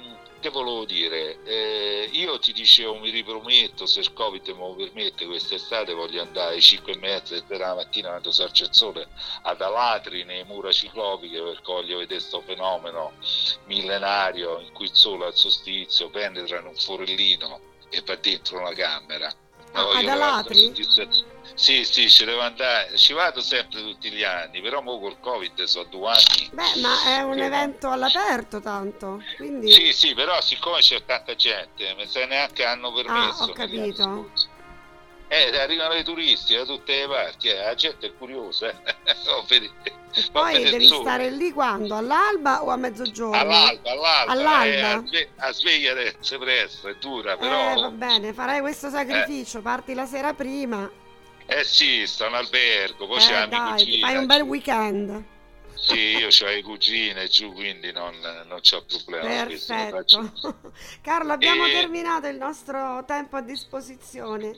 che 0.44 0.50
volevo 0.50 0.84
dire? 0.84 1.42
Eh, 1.46 2.10
io 2.12 2.38
ti 2.38 2.52
dicevo, 2.52 2.98
mi 2.98 3.10
riprometto, 3.12 3.86
se 3.86 4.02
il 4.02 4.12
Covid 4.12 4.46
me 4.50 4.60
lo 4.60 4.76
permette, 4.76 5.26
quest'estate 5.26 5.94
voglio 5.94 6.22
andare 6.22 6.52
alle 6.52 6.60
5 6.60 6.92
e 6.92 6.98
mezza 6.98 7.40
della 7.48 7.74
mattina 7.74 8.10
quando 8.10 8.30
sorge 8.30 8.66
il 8.66 8.74
sole 8.74 9.08
ad 9.44 9.62
Alatri, 9.62 10.26
nei 10.26 10.44
mura 10.44 10.70
ciclopiche, 10.74 11.42
per 11.42 11.62
voglio 11.64 12.00
vedere 12.00 12.20
questo 12.20 12.42
fenomeno 12.42 13.14
millenario 13.68 14.60
in 14.60 14.74
cui 14.74 14.88
il 14.88 14.94
sole 14.94 15.28
al 15.28 15.36
solstizio 15.36 16.10
penetra 16.10 16.60
in 16.60 16.66
un 16.66 16.76
forellino 16.76 17.72
e 17.94 18.02
va 18.06 18.16
dentro 18.16 18.60
una 18.60 18.74
camera. 18.74 19.32
No, 19.74 19.90
ah, 19.90 19.98
ad 20.00 20.08
Alatri? 20.08 20.74
Sì, 21.56 21.84
sì, 21.84 22.10
ci 22.10 22.26
devo 22.26 22.42
andare, 22.42 22.98
ci 22.98 23.14
vado 23.14 23.40
sempre 23.40 23.82
tutti 23.82 24.10
gli 24.12 24.24
anni, 24.24 24.62
però 24.62 24.82
mo 24.82 25.00
col 25.00 25.20
Covid 25.20 25.64
sono 25.64 25.88
due 25.90 26.10
anni. 26.10 26.50
Beh, 26.52 26.80
ma 26.82 27.04
è 27.06 27.22
un 27.22 27.40
evento 27.40 27.90
all'aperto 27.90 28.60
tanto, 28.62 29.22
quindi... 29.38 29.72
Sì, 29.72 29.94
sì, 29.94 30.14
però 30.16 30.42
siccome 30.42 30.80
c'è 30.80 31.04
tanta 31.06 31.36
gente, 31.36 31.96
sa 32.08 32.26
neanche 32.26 32.66
hanno 32.66 32.92
permesso. 32.92 33.44
Ah, 33.44 33.46
ho 33.46 33.52
capito. 33.52 34.32
Eh, 35.28 35.58
arrivano 35.58 35.96
i 35.96 36.04
turisti 36.04 36.56
da 36.56 36.64
tutte 36.64 36.96
le 36.96 37.08
parti, 37.08 37.48
eh, 37.48 37.64
la 37.64 37.74
gente 37.74 38.08
è 38.08 38.14
curiosa. 38.16 38.70
Eh. 38.70 38.96
Poi 40.32 40.64
devi 40.70 40.88
stare 40.88 41.32
lì 41.32 41.52
quando? 41.52 41.96
All'alba 41.96 42.64
o 42.64 42.70
a 42.70 42.76
mezzogiorno? 42.76 43.36
All'alba, 43.36 43.92
all'alba. 43.92 44.32
all'alba. 44.32 45.10
Eh, 45.10 45.30
a, 45.38 45.52
sveglia 45.52 45.92
adesso 45.94 46.38
presto, 46.38 46.88
è 46.88 46.96
dura, 46.96 47.36
però... 47.36 47.72
Eh, 47.72 47.82
va 47.82 47.90
bene, 47.90 48.34
farai 48.34 48.60
questo 48.60 48.90
sacrificio, 48.90 49.58
eh. 49.58 49.62
parti 49.62 49.96
la 49.96 50.06
sera 50.06 50.34
prima. 50.34 50.90
Eh 51.46 51.64
sì, 51.64 52.06
sto 52.06 52.28
in 52.28 52.34
albergo, 52.36 53.08
poi 53.08 53.18
eh, 53.18 53.22
c'è 53.22 53.48
la 53.48 53.74
cugina. 53.76 54.08
Fai 54.08 54.18
un 54.18 54.26
bel 54.28 54.42
weekend. 54.42 55.24
Sì, 55.74 56.16
io 56.18 56.28
ho 56.28 56.46
le 56.46 56.62
cugine 56.62 57.28
giù, 57.28 57.52
quindi 57.52 57.92
non, 57.92 58.16
non 58.48 58.62
c'ho 58.62 58.86
problema. 58.86 59.46
Perfetto. 59.46 60.32
Carlo, 61.02 61.34
abbiamo 61.34 61.66
e... 61.66 61.72
terminato 61.72 62.28
il 62.28 62.38
nostro 62.38 63.04
tempo 63.06 63.36
a 63.36 63.42
disposizione. 63.42 64.56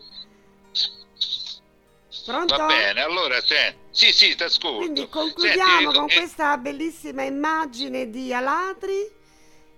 Pronto? 2.25 2.55
Va 2.55 2.65
bene, 2.65 3.01
allora 3.01 3.39
se... 3.41 3.75
sì, 3.91 4.11
sì, 4.11 4.35
ti 4.35 4.43
ascolto. 4.43 4.77
Quindi 4.77 5.07
concludiamo 5.07 5.91
Senti, 5.91 5.97
con 5.97 6.09
eh... 6.09 6.13
questa 6.15 6.57
bellissima 6.57 7.21
immagine 7.23 8.09
di 8.09 8.33
Alatri 8.33 9.11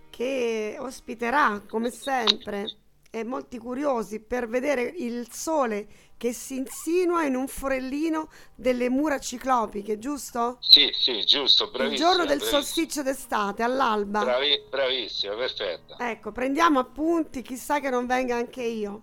che 0.10 0.77
ospiterà, 0.79 1.62
come 1.67 1.91
sempre, 1.91 2.71
e 3.12 3.23
molti 3.23 3.57
curiosi 3.57 4.19
per 4.21 4.47
vedere 4.47 4.81
il 4.81 5.27
sole 5.31 5.88
che 6.17 6.33
si 6.33 6.55
insinua 6.55 7.23
in 7.25 7.36
un 7.36 7.47
forellino 7.47 8.29
delle 8.55 8.89
mura 8.89 9.19
ciclopiche, 9.19 9.99
giusto? 9.99 10.57
Sì, 10.62 10.89
sì, 10.93 11.23
giusto, 11.25 11.69
bravissimo. 11.69 12.10
Il 12.10 12.15
giorno 12.15 12.25
del 12.25 12.41
solstizio 12.41 13.03
d'estate, 13.03 13.62
all'alba. 13.62 14.23
Bravi, 14.23 14.63
bravissimo, 14.69 15.36
perfetto. 15.36 15.97
Ecco, 15.99 16.31
prendiamo 16.31 16.79
appunti, 16.79 17.41
chissà 17.41 17.79
che 17.79 17.89
non 17.89 18.07
venga 18.07 18.36
anche 18.36 18.63
io. 18.63 19.01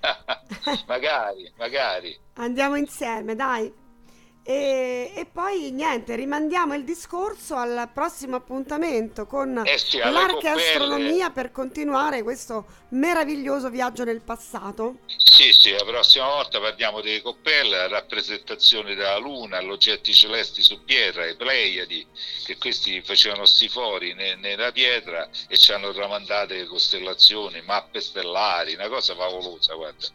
magari, 0.86 1.50
magari. 1.56 2.18
Andiamo 2.34 2.76
insieme, 2.76 3.34
dai. 3.34 3.72
E, 4.50 5.12
e, 5.14 5.26
poi 5.26 5.72
niente, 5.72 6.16
rimandiamo 6.16 6.72
il 6.72 6.82
discorso 6.82 7.54
al 7.54 7.90
prossimo 7.92 8.36
appuntamento 8.36 9.26
con 9.26 9.62
eh 9.66 9.76
sì, 9.76 9.98
l'Arche 9.98 10.48
Astronomia 10.48 11.28
per 11.28 11.52
continuare 11.52 12.22
questo 12.22 12.64
meraviglioso 12.92 13.68
viaggio 13.68 14.04
nel 14.04 14.22
passato. 14.22 15.00
Sì, 15.18 15.52
sì, 15.52 15.72
la 15.72 15.84
prossima 15.84 16.28
volta 16.28 16.60
parliamo 16.60 17.02
delle 17.02 17.20
coppelle, 17.20 17.76
la 17.76 17.88
rappresentazione 17.88 18.94
della 18.94 19.18
Luna, 19.18 19.60
gli 19.60 19.68
oggetti 19.68 20.14
celesti 20.14 20.62
su 20.62 20.82
pietra, 20.82 21.28
i 21.28 21.36
Pleiadi, 21.36 22.06
che 22.46 22.56
questi 22.56 23.02
facevano 23.02 23.44
sti 23.44 23.68
fori 23.68 24.14
ne, 24.14 24.36
nella 24.36 24.72
pietra 24.72 25.28
e 25.46 25.58
ci 25.58 25.74
hanno 25.74 25.92
tramandato 25.92 26.54
le 26.54 26.64
costellazioni, 26.64 27.60
mappe 27.66 28.00
stellari, 28.00 28.72
una 28.72 28.88
cosa 28.88 29.14
favolosa, 29.14 29.74
guarda. 29.74 30.06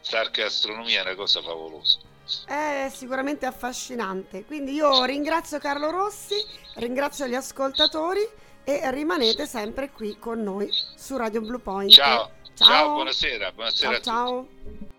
Starche 0.00 0.42
Astronomia 0.42 1.00
è 1.00 1.04
una 1.04 1.14
cosa 1.16 1.42
favolosa. 1.42 2.12
È 2.46 2.90
sicuramente 2.92 3.46
affascinante. 3.46 4.44
Quindi 4.44 4.72
io 4.72 5.04
ringrazio 5.04 5.58
Carlo 5.58 5.90
Rossi, 5.90 6.34
ringrazio 6.76 7.26
gli 7.26 7.34
ascoltatori 7.34 8.26
e 8.64 8.90
rimanete 8.90 9.46
sempre 9.46 9.90
qui 9.90 10.18
con 10.18 10.42
noi 10.42 10.68
su 10.96 11.16
Radio 11.16 11.40
Blue 11.42 11.60
Point. 11.60 11.92
Ciao, 11.92 12.30
ciao, 12.54 12.66
ciao 12.66 12.92
buonasera, 12.92 13.52
buonasera 13.52 14.00
ciao, 14.00 14.46
ciao. 14.48 14.92